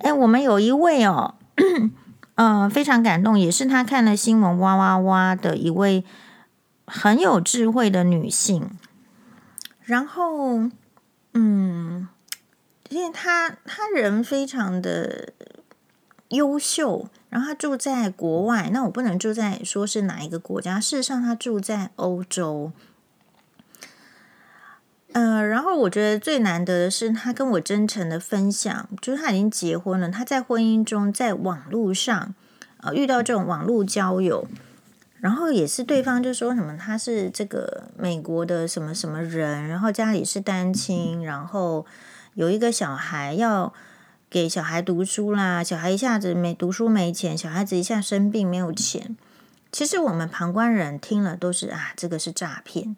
[0.01, 1.35] 哎，我们有一位哦，
[2.37, 6.05] 呃，非常感动，也是他看了新闻哇哇哇的一位
[6.87, 8.71] 很有智慧的女性，
[9.83, 10.69] 然后。
[11.35, 12.09] 嗯，
[12.93, 15.33] 因为他他人非常的
[16.29, 22.71] 优秀，然后他住在国外，那我不能住在说是哪一个国家，事实上他住在欧洲。
[25.13, 32.35] 呃，然后我觉得最难得的是他跟我真诚的分享，就是他已经结婚了，他在婚姻中在网络上
[32.83, 34.47] 呃遇到这种网络交友。
[35.19, 41.87] 然后也是对方就说什么他是这个美国的什么什么人，然后家里是单亲，然后
[42.35, 43.73] 有一个小孩要
[44.31, 49.17] 给小孩读书啦，小孩一下子没读书没钱，小孩子一下生病没有钱。
[49.71, 52.97] 其实我们旁观人听了都是啊，这个是诈骗。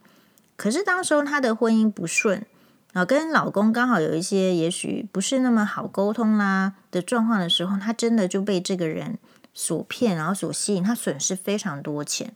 [0.57, 2.45] 可是当时候她的婚姻不顺
[2.93, 9.19] 啊，跟老公刚好有一些也许不是那么好沟通啦的状况的时候，她真的就被这个人。
[9.57, 12.35] 所骗，然后所吸引，他损失非常多钱。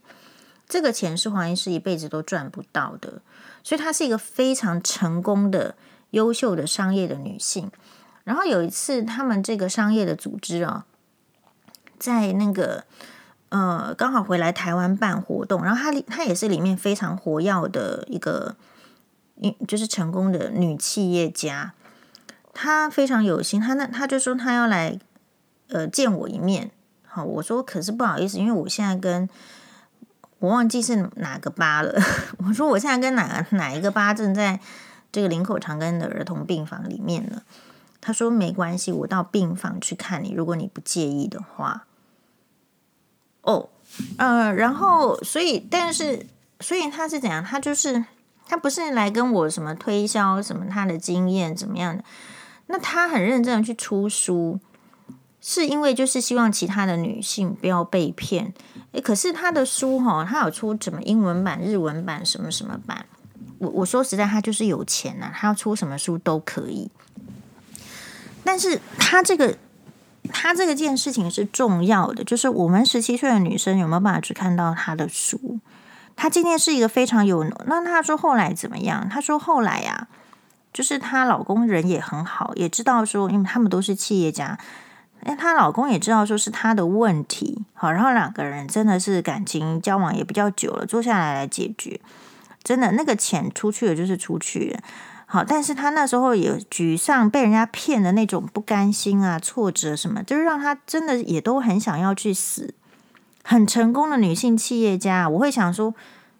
[0.69, 3.21] 这个钱是黄医师一辈子都赚不到的，
[3.61, 5.75] 所以她是一个非常成功的、
[6.11, 7.71] 优秀的商业的女性。
[8.23, 10.85] 然后有一次，他们这个商业的组织啊，
[11.97, 12.83] 在那个
[13.49, 18.55] 呃，刚好回来台湾办活动，然后她她也是里面非常活跃的一个，
[19.67, 21.73] 就是成功的女企业家。
[22.53, 24.99] 她非常有心，她那她就说她要来
[25.69, 26.69] 呃见我一面。
[27.07, 29.27] 好，我说可是不好意思，因为我现在跟
[30.37, 31.99] 我忘记是哪个疤了。
[32.45, 34.59] 我说我现在跟哪哪一个疤正在
[35.11, 37.41] 这个林口长庚的儿童病房里面呢？
[38.01, 41.85] 他说没关系，我到病房去看你，如果你不介意的话。
[43.41, 43.69] 哦，
[44.17, 46.25] 呃，然后所以但是
[46.59, 47.43] 所以他是怎样？
[47.43, 48.05] 他就是
[48.45, 52.03] 他不是来跟我什么推销什么他的经验怎么样的？
[52.67, 54.59] 那他很认真的去出书。
[55.41, 58.53] 是因为就是希望其他的女性不要被骗，
[58.91, 63.05] 诶，可是他的书哈，他有出什么英文版、日文版什么什么版？
[63.59, 66.89] 我我说实在，他就是有钱呐、他要出什么书都可以。
[68.43, 69.55] 但是他这个
[70.31, 75.59] 他这个件事情是重要的，就是我们十七岁的女生有没有办法去看到他的书？
[76.15, 79.07] 他今天是一个非常有，那他说后来怎么样？
[79.07, 80.07] 他说后来呀、啊，
[80.73, 84.57] 就是她老公人也很好，也知道说，因为他们都是企业家。
[85.23, 91.99] 哎，她老公也知道说是她的问题，好，然后两个人真的是感情交往也比较久了，坐下来来解决。
[92.63, 94.79] 真的，那个钱出去了就是出去了，
[95.25, 102.73] 好，但是他那时候也沮丧，被人家骗的那种不甘心啊、挫折什么，就是让他真的也都很想要去死。
[103.43, 105.93] 很成功的女性企业家，我会想说，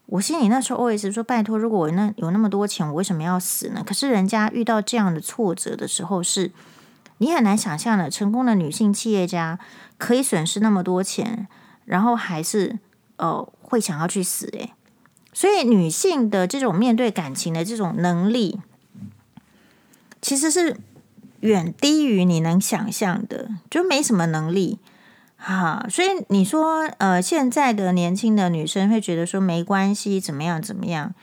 [0.05, 3.83] 我心里那时候 OS 说，拜托，如果我那有那么多钱，我为什么要死呢？
[3.85, 6.51] 可是人家遇到这样的挫折的时候是。
[7.21, 9.59] 你很难想象的，成功的女性企业家
[9.97, 11.49] 可以损失那么多钱，
[11.83, 12.79] 然后还是
[13.17, 14.71] 呃会想要去死诶。
[15.31, 18.59] 所以女性的这种面对感情的这种能力，
[20.21, 20.77] 其实是
[21.41, 24.79] 远低于你能想象的，就没什么能力
[25.37, 25.85] 哈。
[25.89, 31.13] 所以你说呃现在的年轻的女生会觉得说没关系，怎么样怎么样？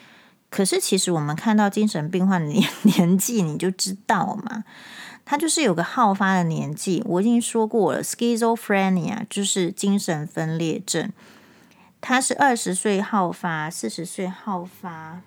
[0.49, 4.65] 可是其实我们看到精神病患的年 年纪，你就知道嘛。
[5.29, 11.11] 他就是有个好发的年纪，我已经说过了，schizophrenia 就是精神分裂症。
[12.01, 15.23] 他是二十岁好发，四十岁好发。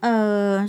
[0.00, 0.66] 呃，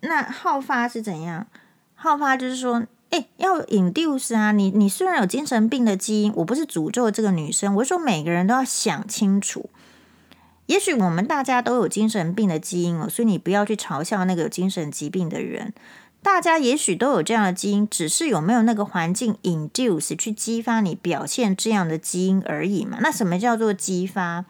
[0.00, 1.46] 那好发是怎样？
[1.94, 4.52] 好发就是说，哎，要 induce 啊！
[4.52, 9.70] 你你虽然有精神病的基因，我不是诅咒这个女生，我是说每个人都要想清楚，
[10.66, 15.74] 也许我们大家都有精神病的基因哦，所以你不要去嘲笑那个有精神疾病的人。
[16.24, 22.96] 大家也许都有这样的基因，只是有没有那个环境 induce 去激发你表现这样的基因而已嘛。
[23.02, 24.46] 那什么叫做激发？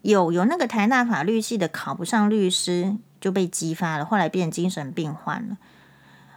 [0.00, 5.58] 有有那个台大法律系的考不上律师就被激发了，后来变精神病患了。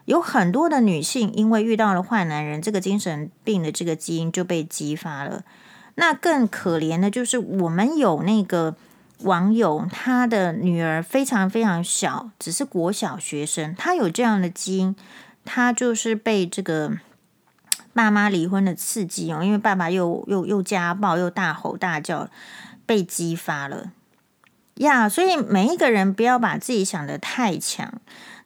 [0.03, 5.43] 有很多的女性因为遇到了坏男人，这个精神病的这个基因就被激发了。
[5.95, 8.75] 那更可怜的就是我们有那个。
[9.23, 14.95] 网友他的女儿非常非常小，只是国小学生，他有这样的基因，
[15.43, 16.91] 他就是被这个
[17.93, 22.29] 爸妈离婚的刺激哦，因为爸爸又又又家暴又大吼大叫，
[22.85, 23.91] 被激发了
[24.75, 25.09] 呀。
[25.09, 27.91] 所以每一个人不要把自己想得太强。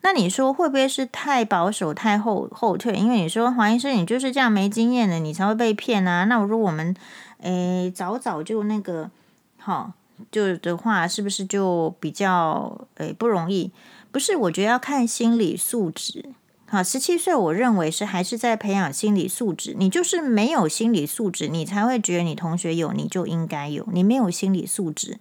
[0.04, 2.94] 那你说会不会是太保守、太后后退？
[2.94, 6.24] 因为你说黄医生，你就是这样没经验的，你才会被骗啊。
[6.24, 6.96] 那如果我们
[7.42, 9.12] 诶早早就那个
[9.58, 9.92] 好。
[10.32, 13.72] 就的话，是不是就比较诶不容易？
[14.12, 16.32] 不是，我觉得要看心理素质。
[16.68, 19.76] 好，十七岁，我认为是还是在培养心理素质。
[19.78, 23.86] 你就是没有心理素质，你才会觉得你同学有，你就应该有。
[23.92, 25.18] 你没有心理素质，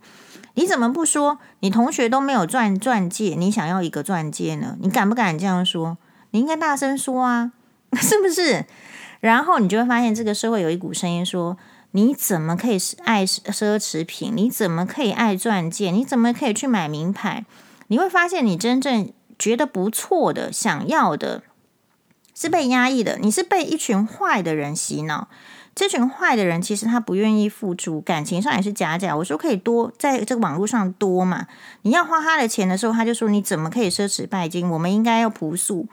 [0.54, 1.38] 你怎么不说？
[1.58, 4.76] 你同学都没有钻钻戒，你想要一个钻戒呢？
[4.80, 5.98] 你敢不敢这样说？
[6.30, 7.52] 你应该大声说啊，
[8.00, 8.64] 是不是？
[9.20, 11.56] 然后你就会发现，这个社会有一股声音说。
[11.92, 14.32] 你怎么可以爱奢侈品？
[14.36, 15.90] 你怎么可以爱钻戒？
[15.90, 17.44] 你怎么可以去买名牌？
[17.88, 21.42] 你会发现，你真正觉得不错的、想要的，
[22.32, 23.18] 是被压抑的。
[23.18, 25.26] 你是被一群坏的人洗脑。
[25.74, 29.16] 这群坏的人其实他不愿意付出，感情上也是假假。
[29.16, 31.48] 我说可以多在这个网络上多嘛？
[31.82, 34.70] 你要花他的钱的时候，他就说你怎么可以奢侈拜金？
[34.70, 35.88] 我们应该要朴素。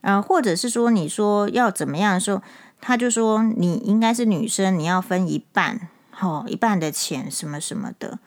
[0.00, 2.40] 呃，或者是说你说要怎么样的时候。
[2.86, 5.88] 他就说：“你应该是女生，你要分一半，
[6.20, 8.18] 哦，一半的钱什么什么的。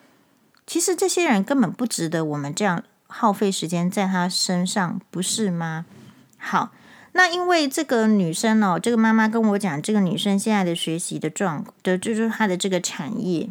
[0.66, 5.86] 其实这些人根本不值得我们这样耗费时间在他身上，不是吗？
[6.38, 6.72] 好，
[7.12, 13.48] 那因为这个女生哦，这个妈妈跟我讲，这个女生现在的学习的状的，就是她的这个产业。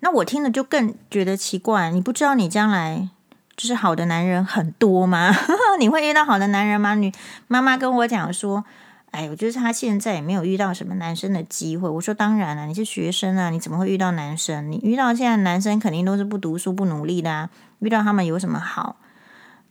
[0.00, 1.90] 那我听了就更觉得奇怪。
[1.90, 3.08] 你不知道你将来
[3.56, 5.34] 就是好的男人很多吗？
[5.80, 6.94] 你会遇到好的男人吗？
[6.94, 7.10] 女
[7.48, 8.66] 妈妈跟我讲说。”
[9.10, 11.88] 哎，我觉得他现在也没有遇到什么男生的机会。
[11.88, 14.70] 我说当然了，你是学生啊，你怎么会遇到男生？
[14.70, 17.50] 你遇到现在男生肯定都是不读书、不努力的啊。
[17.80, 18.96] 遇到他们有什么好？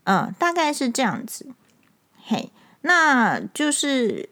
[0.03, 1.47] 嗯，大概是这样子。
[2.25, 4.27] 嘿，那就是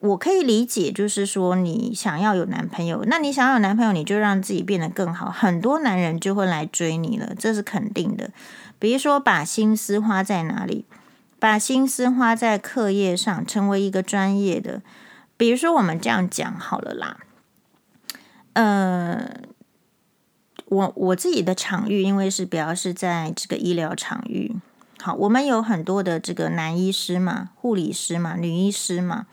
[0.00, 8.30] 我可以理解，就是说你想要有男朋友，那你想要有男朋友，你就让自己变得更好，很多男人就会来追你了，这是肯定的。
[8.78, 10.86] 比如说，把心思花在哪里？
[11.46, 14.82] 把心思花在课业上，成为一个专业的。
[15.36, 17.18] 比如说，我们这样讲好了啦。
[18.54, 19.30] 呃，
[20.64, 24.56] 我我自己的场域，因为是比较是在这个医疗场域。
[25.00, 29.26] 好，我们有很多的这个男医师嘛，护理师嘛，女医师嘛。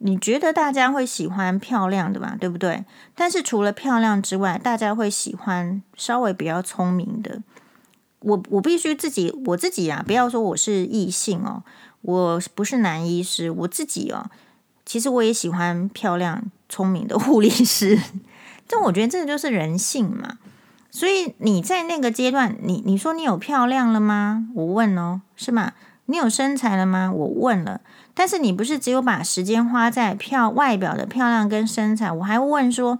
[0.00, 2.36] 你觉得大家会喜欢漂亮的吧？
[2.38, 2.84] 对不对？
[3.14, 7.40] 但是除了漂亮之外，大家会喜欢稍微比较聪明的。
[8.20, 11.62] 我我必须自己我自己啊，不要说我是异性哦，
[12.02, 14.30] 我不是男医师，我自己哦，
[14.84, 17.98] 其实我也喜欢漂亮聪明的护理师，
[18.66, 20.38] 但我觉得这个就是人性嘛。
[20.90, 24.48] 所以你在那个阶段，你你说你有漂亮了吗？
[24.54, 25.72] 我问哦，是吗？
[26.06, 27.12] 你有身材了吗？
[27.12, 27.80] 我问了，
[28.14, 32.98] 但是你不是只有把时间花在漂外表的漂亮跟身材，我还问说。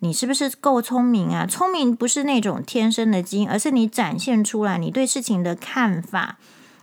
[0.00, 1.44] 你是不是够聪明啊？
[1.44, 6.38] 聪明不是那种天生的基因，而是你展现出来你对事情的看法，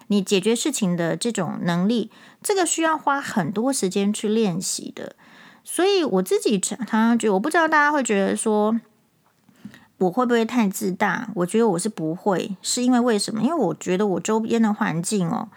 [0.08, 2.12] 你解决事情的这种能力，
[2.44, 5.16] 这个需要花很多时间去练习的。
[5.64, 8.80] 所以我自己常常觉得，我不知道大家会觉得说
[9.98, 11.30] 我会不会太自大？
[11.36, 13.42] 我觉得我是不会，是因为为什么？
[13.42, 15.48] 因为我觉得我周边的环境哦，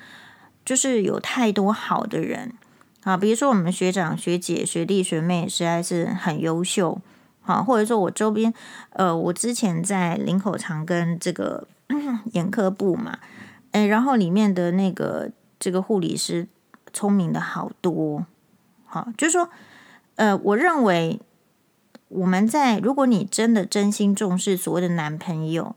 [0.64, 2.52] 就是有太多好的人
[3.02, 7.00] 啊，比如说我们学长、学姐、学弟、学妹，实在是很优秀。
[7.48, 8.52] 好，或者说我周边，
[8.90, 11.66] 呃，我之前在林口长跟这个
[12.34, 13.18] 眼科部嘛，
[13.72, 16.46] 诶，然后里面的那个这个护理师
[16.92, 18.26] 聪明的好多，
[18.84, 19.48] 好，就是说，
[20.16, 21.18] 呃，我认为
[22.08, 25.74] 我们在如果你真的真心重视所谓的男朋友，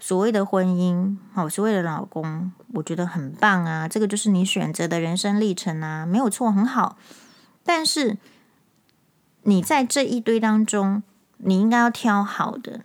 [0.00, 6.96] 所谓的婚姻，好，所谓的老公，我觉得很棒啊，这个就是你选择的人生历程啊，没有错，很好，
[7.62, 8.16] 但是。
[9.44, 11.02] 你在这一堆当中，
[11.38, 12.80] 你应该要挑好的，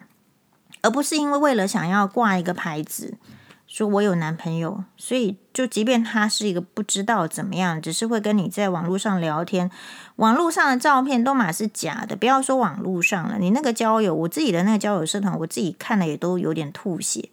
[0.81, 3.15] 而不是因为为了想要挂一个牌子，
[3.65, 9.71] 说我有男朋友，所以就即便他是一个不知道怎么样，只是会跟你在网络上聊天，
[10.17, 12.15] 网络上的照片都满是假的。
[12.15, 17.29] 不要说网络上了，你那个交友，我自己的那个交友社团，我自己看了也都有点吐血。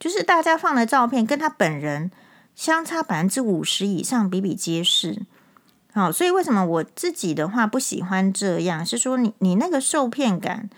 [0.00, 2.10] 就是大家放的照片跟他本人
[2.56, 5.22] 相差百分之五十以上，比比皆是。
[5.94, 8.84] 好，所以为什么我自己的话不喜欢这样？
[8.84, 10.68] 是说你你那个受骗感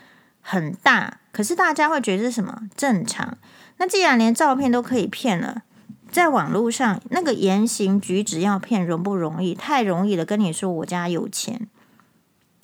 [0.41, 3.35] 很大，可是大家会觉得是什么正常？
[3.77, 5.63] 那既然连照片都可以骗了，
[6.11, 9.55] 在网络上那个言行举止要骗容不容易？
[9.55, 10.23] 太容易了。
[10.23, 11.67] 跟你说我家有钱，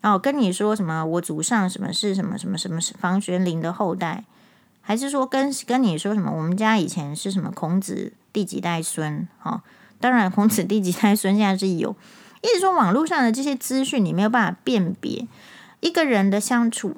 [0.03, 4.25] 哦，跟你说什么我祖上什么是什么什么什么是房玄龄的后代，
[4.81, 9.27] 还是说跟跟你说什么我们家以前是什么孔子第几代孙？
[9.41, 9.61] 哦，
[9.99, 11.95] 当然孔子第几代孙现在是有，
[12.43, 15.27] 意思说网络上的这些资讯你没有办法辨别
[15.79, 16.95] 一个人的相处，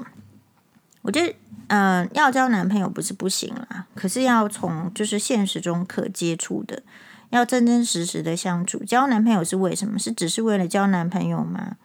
[1.04, 1.34] 我觉得。
[1.68, 6.84] 嗯、要交男朋友不是不行啦，可是要从就是现实中可接触的，
[7.32, 8.84] 要真真实实的相处。
[8.84, 9.98] 交男朋友是为什么？
[9.98, 11.78] 是只是为了交男朋友吗？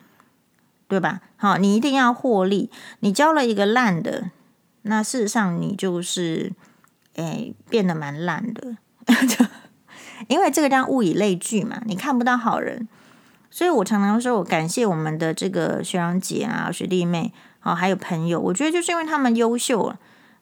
[0.86, 1.22] 对吧？
[1.38, 2.70] 好，你一定要获利。
[2.98, 4.30] 你交了一个烂的，
[4.82, 6.52] 那事实上你就是
[7.14, 8.76] 诶变得蛮烂的，
[10.28, 12.86] 因为这个叫物以类聚嘛，你看不到好人。
[13.50, 17.32] 所以我常常说我感谢我们的这个学长姐啊、学弟妹。
[17.58, 19.94] 好，还有朋友，我觉得就是因为他们优秀，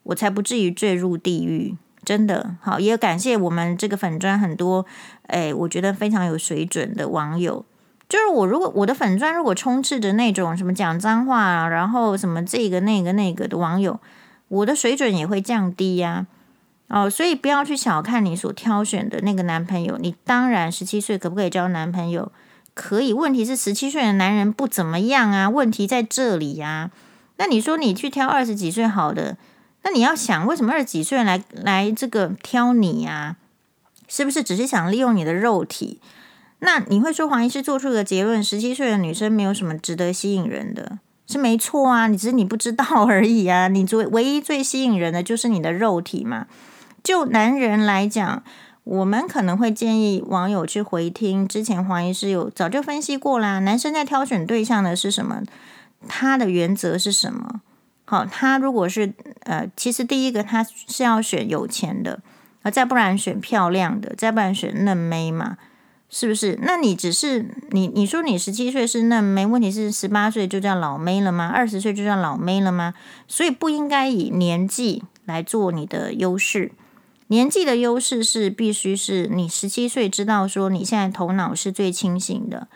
[0.05, 1.77] 我才不至于坠入地狱。
[2.05, 4.87] 真的好，也感谢我们这个粉砖很多，
[5.27, 7.65] 哎，我觉得非常有水准的网友。
[8.09, 13.99] 就是我如果我的粉砖如果充斥着那种什么讲脏话啊，然后什么这个那个那个的网友，
[14.49, 16.27] 我的水准也会降低呀。
[16.87, 19.99] 哦，所以不要去小看你所挑选的那个男朋友。
[19.99, 22.31] 你当然十七岁可不可以交男朋友？
[22.79, 23.13] 可以。
[23.13, 26.93] 问题是十七岁的男人不怎么样啊，问题在这里呀。
[27.39, 29.37] 那你说你去挑二十几岁好的，
[29.83, 33.35] 那你要想为什么二十几岁来来这个挑你呀？
[34.07, 36.01] 是不是只是想利用你的肉体？
[36.61, 43.67] 那你会说黄医师做出的结论：十七岁的女生没有什么值得吸引人的，是没错啊，你只是你不知道而已啊。
[43.67, 46.47] 你最唯一最吸引人的就是你的肉体嘛。
[47.05, 48.43] 就男人来讲，
[48.89, 53.59] 我们可能会建议网友去回听之前黄医师有早就分析过啦。
[53.59, 55.43] 男生在挑选对象的是什么？
[56.09, 57.61] 他的原则是什么？
[58.07, 59.13] 好，他如果是
[59.43, 62.21] 呃，其实第一个他是要选有钱的，
[62.63, 65.59] 啊，再不然选漂亮的，再不然选嫩妹嘛，
[66.09, 66.59] 是不是？
[66.63, 71.53] 那你只是你你说你十七岁是嫩妹，问题是十八岁就叫老妹了吗？
[71.55, 72.95] 二十岁就叫老妹了吗？
[73.27, 76.73] 所以不应该以年纪来做你的优势，
[77.29, 82.69] 年纪的优势是必须是你十七岁知道说你现在头脑是最清醒的。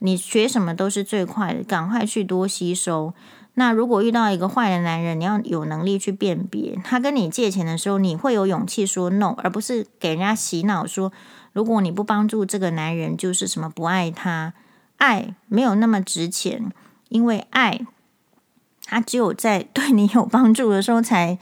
[0.00, 3.12] 你学什么都是最快的，赶快去多吸收。
[3.54, 6.78] 那如果遇到一个坏的男人，你要有能力去辨别。
[6.84, 11.12] 他跟你借钱的时候，你会有勇气说 no， 而不是给人家洗脑说，
[11.52, 14.54] 如果你不帮助这个男人，就是什么不爱他。
[14.98, 16.70] 爱没有那么值钱，
[17.08, 17.80] 因为爱，
[18.84, 21.38] 他只有在对你有帮助的时候才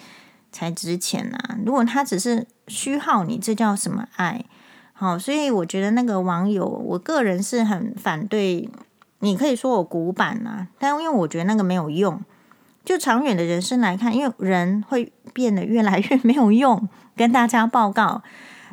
[0.57, 1.59] 才值钱啊。
[1.67, 4.47] 如果他只是虚耗你，这叫什么爱？
[4.95, 8.71] 好，所以我觉得那个网友，我个人是很反对。
[9.19, 12.19] 你可以说我古板啊，但因为我觉得那个没有用。
[12.83, 16.89] 就长远的人生来看，因为人会变得越来越没有用。
[17.15, 18.23] 跟大家报告，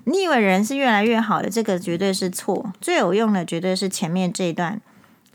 [0.06, 2.72] 你以为人是越来越好的，这个绝对是错。
[2.80, 4.80] 最有用的绝对是前面这一段，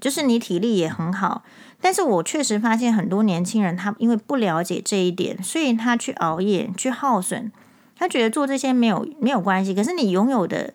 [0.00, 1.42] 就是你体力也很好。
[1.80, 7.52] 但是我确实发现很多年轻人，他因为不了解这一点，所以他去熬夜，去耗损。
[7.96, 10.72] 他觉得做这些没有没有关系，可是你拥有的，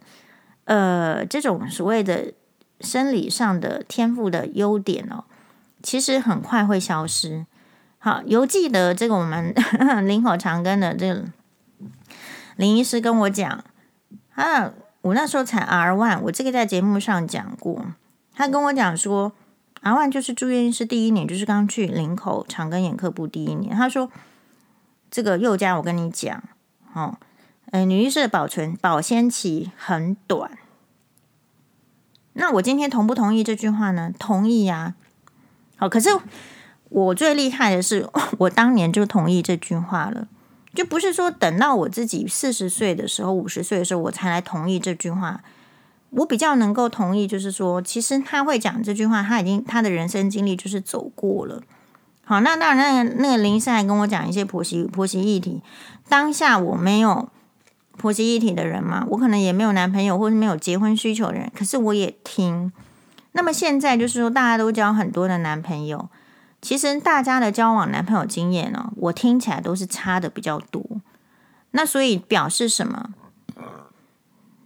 [0.65, 2.33] 呃，这种所谓的
[2.81, 5.23] 生理上的天赋的优点哦，
[5.81, 7.45] 其实很快会消失。
[7.99, 9.53] 好，犹记得这个我们
[10.05, 11.23] 林口长庚的这个
[12.57, 13.63] 林医师跟我讲，
[14.35, 17.85] 啊，我那时候才 R one，我这个在节目上讲过，
[18.35, 19.31] 他跟我讲说
[19.83, 24.09] 阿万就是住院医师第一年，就是刚去林口长庚眼科部第一年，他说
[25.11, 26.41] 这个宥嘉，我跟你讲。
[26.93, 27.17] 哦，
[27.71, 30.57] 呃，女医师的保存保鲜期很短。
[32.33, 34.13] 那我今天同不同意这句话呢？
[34.17, 34.95] 同意呀。
[35.75, 36.09] 好，可是
[36.87, 38.09] 我最厉害的是，
[38.39, 40.29] 我当年就同意这句话了，
[40.73, 45.43] 就不是说等到我自己四十岁的时候、五十岁的时候我才来同意这句话。
[46.15, 51.61] 我比较能够同意，就是说，其实他会讲这句话，他已经他的人生经历就是走过了。
[52.25, 55.61] 好，那当然，那个那个林医生还跟我讲一些婆媳婆媳议题。
[56.07, 57.27] 当下我没有
[57.97, 62.71] 婆媳议题的人嘛，我可能也没有男朋友，或是没有结婚需求的人，可是我也听。
[63.33, 66.07] 那么现在就是说，大家都交很多的男朋友，
[66.61, 70.85] 其实大家的交往男朋友经验呢，我听起来都是差的比较多。
[71.71, 73.09] 那所以表示什么？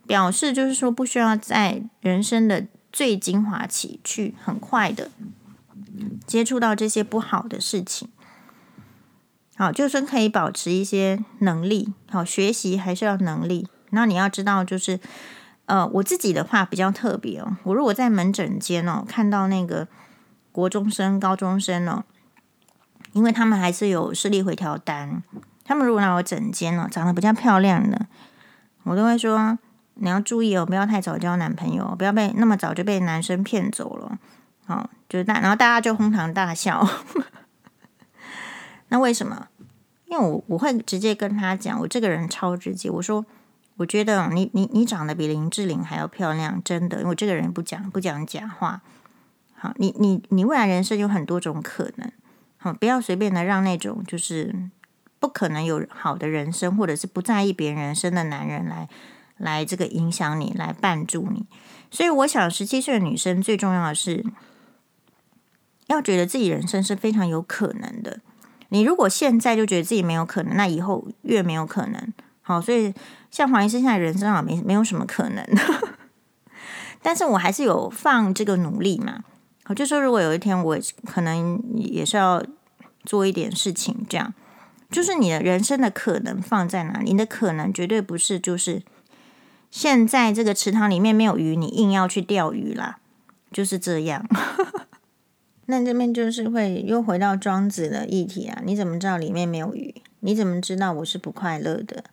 [0.07, 5.11] 表示就是说不需要在人生的最精华期去很快的
[6.25, 8.07] 接触到这些不好的事情。
[9.55, 13.67] 好，就算可以保持一些能力，好，学习还是要能力。
[13.89, 14.99] 那你要知道，就是
[15.65, 17.57] 呃，我自己的话比较特别哦。
[17.63, 19.87] 我如果在门诊间哦，看到那个
[20.51, 22.03] 国中生、高中生哦，
[23.13, 25.23] 因为他们还是有视力回调单，
[25.65, 28.05] 他们如果来我诊间哦，长得比较漂亮的，
[28.83, 29.57] 我都会说
[29.99, 34.17] 你要注意哦，不要太早交男朋友，不要被那么早就被男生骗走了。
[34.65, 36.87] 好，就是大，然后大家就哄堂大笑。
[38.89, 39.47] 那为什么？
[40.05, 42.89] 因为我我会直接跟他讲，我这个人超直接。
[42.89, 43.25] 我说，
[43.75, 46.97] 我觉得你你你长得比林志玲还要漂亮，真的。
[46.99, 48.81] 因为我这个人不讲不讲假话。
[49.55, 52.11] 好，你你你未来人生有很多种可能，
[52.57, 54.53] 好，不要随便的让那种就是
[55.19, 58.87] 不可能有好的人生，或者是不在意别人人生的男人来
[59.37, 61.45] 来这个影响你，来绊住你。
[61.89, 64.25] 所以我想，十七岁的女生最重要的是
[65.87, 68.19] 要觉得自己人生是非常有可能的。
[68.69, 72.13] 你如果现在就觉得自己没有可能，那以后越没有可能。
[72.41, 72.93] 好，所以
[73.31, 75.45] 像黄医师现在人生啊，没没有什么可能。
[77.01, 79.23] 但是我还是有放这个努力嘛。
[79.67, 82.43] 我就说，如果有一天我可能也是要
[83.03, 84.33] 做一点事情，这样
[84.89, 87.11] 就是你的人生的可能放在哪里？
[87.11, 88.81] 你的可能绝对不是就是
[89.69, 92.97] 现在这个池塘里面没有鱼，你硬要去钓鱼啦，
[93.51, 94.25] 就是这样。
[95.69, 98.61] 那这边就是会又回到庄子的议题啊！
[98.63, 99.93] 你怎么知道里面没有鱼？
[100.21, 102.05] 你怎么知道我是不快乐的？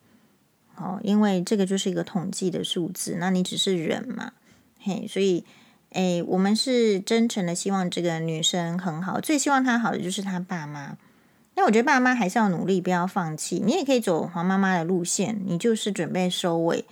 [0.77, 4.33] 哦，因为这个就是一个统计的数字，那你只是人嘛，
[4.81, 5.45] 嘿，所以，
[5.91, 10.97] 诶，我们是真诚的希望这个女生很好，最希望她好的就是她爸妈。
[11.55, 13.63] 那我觉得爸妈还是要努力，不要放弃。
[13.65, 16.85] 你也可以走黄妈妈的路线，你就是准备收尾。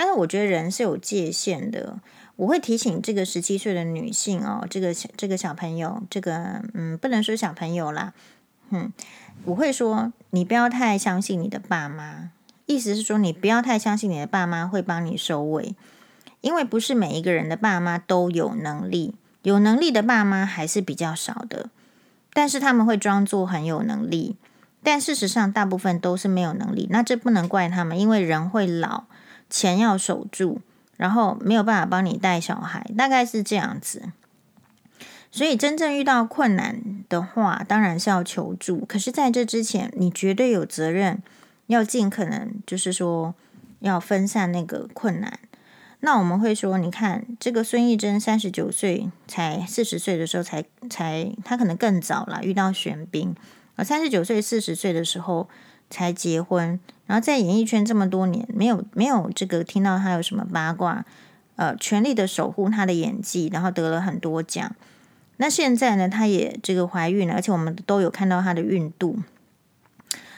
[0.00, 1.98] 但是我觉得人是有界限的。
[2.36, 8.14] 我会提醒这个十七岁的女性哦，这个这个小朋友，这个嗯，不能说小朋友啦，
[8.70, 8.90] 嗯，
[9.44, 12.30] 我会说你不要太相信你的爸妈，
[12.64, 15.74] 意思是说你不要太相信你的爸妈会帮你收尾，
[16.40, 21.68] 因为不是每一个人的爸妈都有能力，有能力的爸妈还是比较少的，
[22.32, 24.36] 但是他们会装作很有能力，
[24.82, 29.04] 但事实上大部分都是没有能力，那这不能怪他们，因为人会老，
[29.50, 30.60] 钱要守住。
[30.96, 34.12] 然后没有办法帮你带小孩，大概是这样子。
[35.30, 36.78] 所以真正遇到困难
[37.08, 38.84] 的话，当然是要求助。
[38.84, 41.22] 可是在这之前，你绝对有责任
[41.68, 43.34] 要尽可能，就是说
[43.78, 45.38] 要分散那个困难。
[46.00, 53.34] 那我们会说，你看这个孙艺珍三十九岁才四十岁的时候才才，他可能更早了遇到玄彬，
[53.76, 55.48] 而三十九岁四十岁的时候。
[55.92, 56.78] 才结婚，
[57.10, 61.04] 然后在演艺圈这么多年，没有没有这个听到他有什么八卦，
[61.56, 64.76] 呃，全力的守护他的演技，然后得了很多奖。
[65.38, 69.18] 那现在呢，他也这个怀孕了，而且我们都有看到他的孕肚。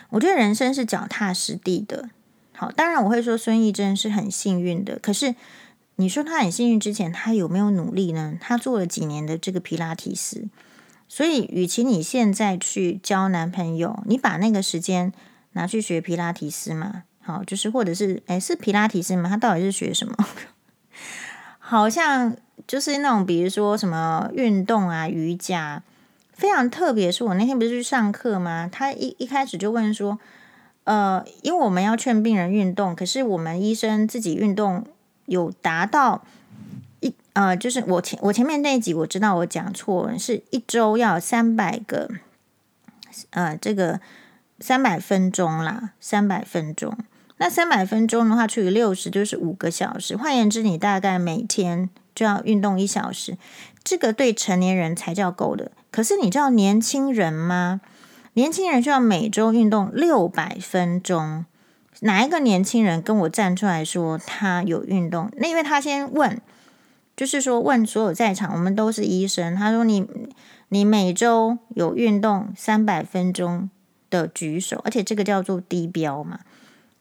[0.08, 2.08] 我觉得人生是脚踏实地的。
[2.54, 5.34] 好，当然我会说孙艺珍是很幸运的，可是
[5.96, 8.38] 你说他很幸运之前，他有没有努力呢？
[8.40, 10.48] 他做了几年的这个皮拉提斯，
[11.06, 15.12] 所以与其你现在去交男朋友，你把那个时间。
[15.52, 17.04] 拿去学皮拉提斯嘛？
[17.20, 19.28] 好，就是或者是诶，是皮拉提斯吗？
[19.28, 20.14] 他到底是学什么？
[21.58, 22.36] 好像
[22.66, 25.82] 就是那种，比如说什么运动啊、瑜伽，
[26.32, 27.12] 非常特别。
[27.12, 28.68] 是我那天不是去上课吗？
[28.70, 30.18] 他一一开始就问说，
[30.84, 34.84] 呃，因为我们要劝病人运动，可是我们医生自己运动
[35.26, 36.24] 有达到
[37.00, 42.10] 一呃，就是我前我前面那一集我知道我讲错了，是一周要三百个，
[43.30, 44.00] 呃，这个。
[44.62, 46.96] 三百分钟啦，三百分钟。
[47.38, 50.16] 那三百分钟的话，除以六十就是五个小时。
[50.16, 53.36] 换言之，你大概每天就要运动一小时，
[53.82, 55.72] 这个对成年人才叫够的。
[55.90, 57.80] 可是你知道年轻人吗？
[58.34, 61.44] 年轻人需要每周运动六百分钟。
[62.02, 65.28] 哪一个年轻人跟我站出来说他有运动？
[65.38, 66.40] 那因为他先问，
[67.16, 69.56] 就是说问所有在场，我们都是医生。
[69.56, 70.06] 他说你
[70.68, 73.68] 你每周有运动三百分钟。
[74.12, 76.40] 的举手，而且这个叫做低标嘛。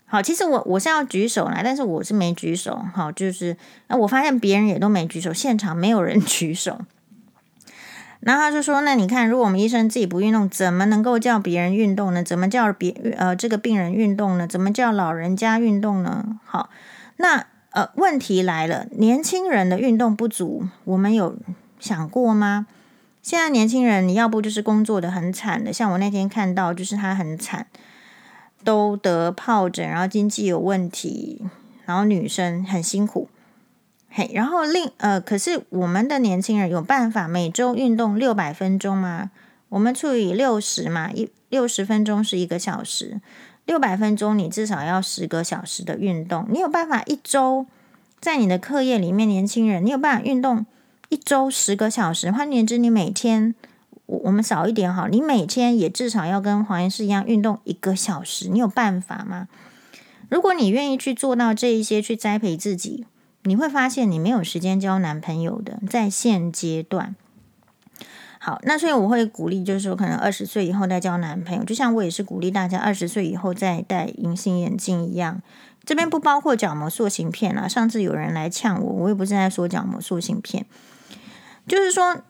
[0.06, 2.84] 好，其实我我是要举手来，但是我是没举手。
[2.94, 3.56] 好，就是
[3.88, 6.80] 那我发现别人也都没举手，现场没有人举手。
[8.22, 12.24] 然后他就说：“那你看，如果我们医生自己不运动，怎么能够叫别人运动呢？
[12.24, 14.46] 怎么叫别呃这个病人运动呢？
[14.46, 16.70] 怎么叫老人家运动呢？”好，
[17.18, 21.36] 那呃问题来了，年轻人的运动不足，我们有
[21.80, 22.68] 想过吗？
[23.22, 27.68] 现在年轻人，你要不就是工作的很惨的，像我那天看到，就是他很惨，
[28.64, 31.46] 都得疱疹，然后经济有问题，
[31.86, 33.30] 然后女生很辛苦。
[34.10, 39.32] 嘿，然后另呃，可是我们的年轻人有办法每周运动六百分钟吗？
[39.70, 43.22] 我们除以六十嘛，一六十分钟是一个小时，
[43.66, 46.46] 六百分钟你至少要十个小时的运动。
[46.50, 47.66] 你有办法一周
[48.20, 50.66] 在你的课业里面，年轻人，你有办法运动
[51.12, 52.32] 一周十个小时？
[52.32, 53.54] 换言之，你每天
[54.06, 58.48] 我我们少一点好，你每天也至少要跟黄医师一样运动一个小时。
[58.48, 59.50] 你有办法吗？
[60.30, 63.06] 如果你愿意去做到这一些，去栽培自己。
[63.44, 67.14] 你会发现你没有时间交男朋友的，在现阶段。
[68.40, 75.42] 好，那所以我会鼓励，就是说可能二十岁以后再交男朋友，就像我也是鼓励大家二十岁以后再戴隐形眼镜一样。
[75.84, 77.68] 这边不包括角膜塑形片啊。
[77.68, 80.66] 上次有人来呛我，我也不是在说角膜塑形片，
[81.68, 82.22] 就是说，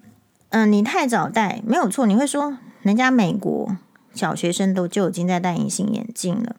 [0.50, 2.06] 嗯、你太早戴没有错。
[2.06, 3.78] 你会说人家美国
[4.14, 6.56] 小学生都就已经在戴隐形眼镜了，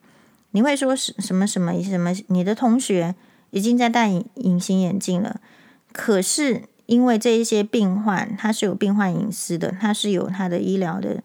[0.53, 2.12] 你会说什什么什么什么？
[2.29, 3.14] 你的同学。
[3.55, 5.39] 已经在戴隐形眼镜了，
[5.93, 11.23] 可是因为这一些病患，他是有病患隐私的，他是有他的医疗的，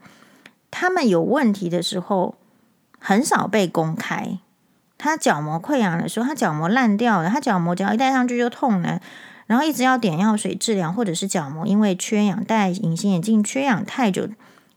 [0.69, 2.35] 他们有问题的时候
[2.99, 4.39] 很少被公开。
[4.97, 8.99] 他角膜溃疡的时候，他角膜烂掉了，他角膜只要一戴上去就痛了，
[9.47, 14.29] 然后一直要点药水治疗，或者是角膜因为缺氧戴隐形眼镜缺氧太久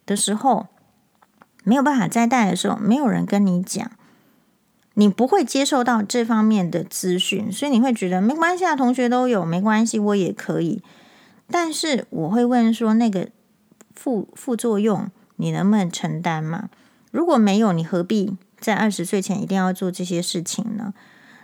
[0.07, 0.69] 的时候，
[1.65, 3.91] 没有办法再戴的时候，没有人跟你讲。
[4.95, 10.83] 你不会接受到这方面的资讯，所以你会觉得没关系啊，同学都有，没关系，我也可以。
[11.49, 13.29] 但是我会问说，那个
[13.95, 16.69] 副副作用你能不能承担嘛？
[17.13, 20.93] 如果没有，你何必在二十岁前一定要做这些事情呢？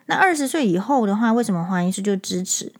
[0.07, 2.73] 那二十岁以后的话，为什么黄医师就支持？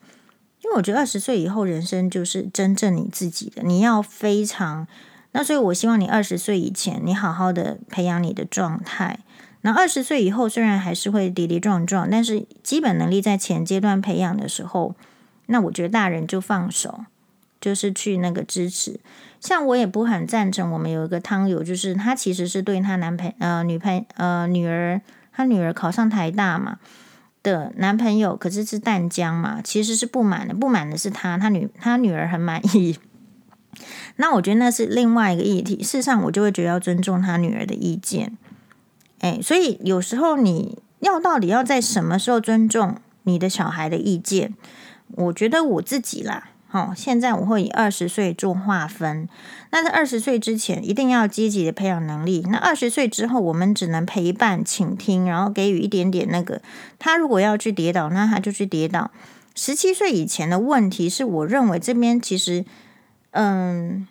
[0.67, 4.89] 因为我觉得二十岁以后人生就是真正你自己的，你要非常。
[5.31, 9.21] 那所以我希望你二十岁以前，你好好的培养你的状态。
[9.61, 14.97] 那二十岁以后，虽然还是会跌跌撞撞，但是基本能力在前阶段培养的时候，
[15.47, 17.05] 那我觉得大人就放手，
[17.61, 18.99] 就是去那个支持。
[19.39, 25.01] 像我也不很赞成，我们有一个汤友，就是他其实是对他男朋呃女朋呃女儿，
[25.33, 26.79] 他女儿考上台大嘛
[27.47, 32.99] 的男朋友，可是是淡江嘛，其实是不满的，不满的是他，他女他女儿很满意。
[34.17, 35.81] 那我觉得那是另外一个议题。
[35.81, 38.37] 事实上，我就会觉得要尊重他女儿的意见。
[39.21, 44.55] 哎，所以有时候你要到底要在什么时候尊重你的小孩的意见？
[45.13, 49.29] 我觉得我自己啦，好，现在我会以二十岁做划分。
[49.71, 52.45] 那在二十岁之前，一定要积极的培养能力。
[52.51, 56.61] 那二十岁之后，我们只能陪伴、倾听，然后给予一点点那个。
[56.99, 59.11] 他如果要去跌倒，那他就去跌倒。
[59.55, 62.65] 十七岁以前的问题是，我认为这边其实，
[63.31, 64.07] 嗯，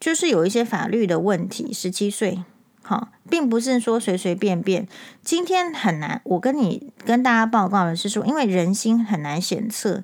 [0.00, 1.72] 就是有一些法律的问题。
[1.72, 2.42] 十七岁。
[2.82, 4.88] 好，并不是说随随便便。
[5.22, 10.02] 今天很难，我跟你跟大家报告的是说，因为人心很难险测。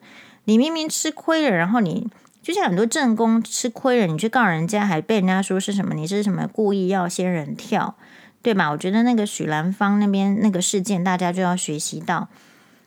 [0.51, 2.11] 你明明吃亏了，然后你
[2.43, 5.95] 就像很多正宫吃亏了，你去告人家，还被人家说是什么？
[5.95, 7.95] 你是什么故意要仙人跳，
[8.43, 8.69] 对吧？
[8.71, 12.27] 我觉得那个许兰芳那边那个事件，大家就要学习到，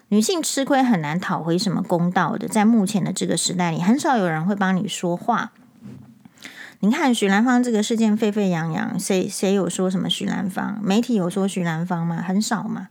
[0.10, 2.50] 女性吃亏很难讨回什么公道的。
[2.50, 5.54] 在目前的这个时代里，很少有人会帮你说话。
[6.82, 10.82] 你看许兰芳这个事件沸沸扬扬，谁谁有说什么许兰芳？
[10.84, 12.18] 媒体有说许兰芳吗？
[12.18, 12.90] 很少嘛。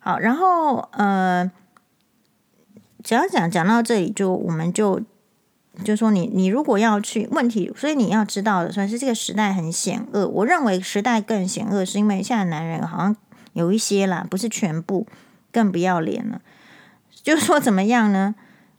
[0.00, 1.48] 好，然后呃，
[3.02, 5.00] 只要讲讲到这里，就我们就
[5.84, 10.28] 就说你你如果要去问题，所以你要知道的，算是这个时代很险恶。
[10.28, 13.16] 我认为时代更险恶，是因为现在男人好像
[13.54, 15.06] 有一些啦，不是全部，
[15.50, 16.40] 更不要脸了。
[17.22, 18.34] 就说怎么样呢？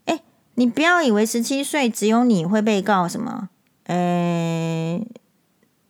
[0.05, 0.19] 哎，
[0.55, 3.49] 你不要以为十七岁只有你会被告什么。
[3.87, 5.05] 诶，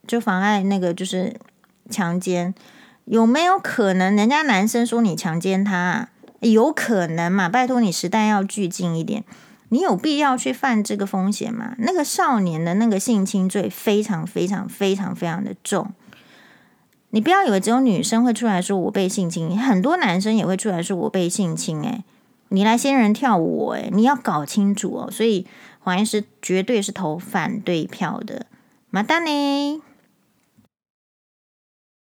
[0.07, 1.35] 就妨碍那个就是
[1.89, 2.55] 强奸，
[3.05, 6.09] 有没有可能人家男生说你强奸他？
[6.51, 7.47] 有可能嘛？
[7.47, 9.23] 拜托你时代要巨进一点，
[9.69, 11.75] 你有必要去犯这个风险吗？
[11.77, 15.91] 那个少年的那个性侵罪非常非常非常非常的重，
[17.09, 21.81] 你不要以为只有女生会出来说我被性侵，很多男生也会出来说我被性侵。
[21.81, 22.03] 诶，
[22.49, 23.73] 你来仙人跳我？
[23.73, 25.45] 诶，你要搞清楚哦，所以。
[25.85, 28.45] 黄医师绝对是投反对票的，
[28.89, 29.81] 马丹尼。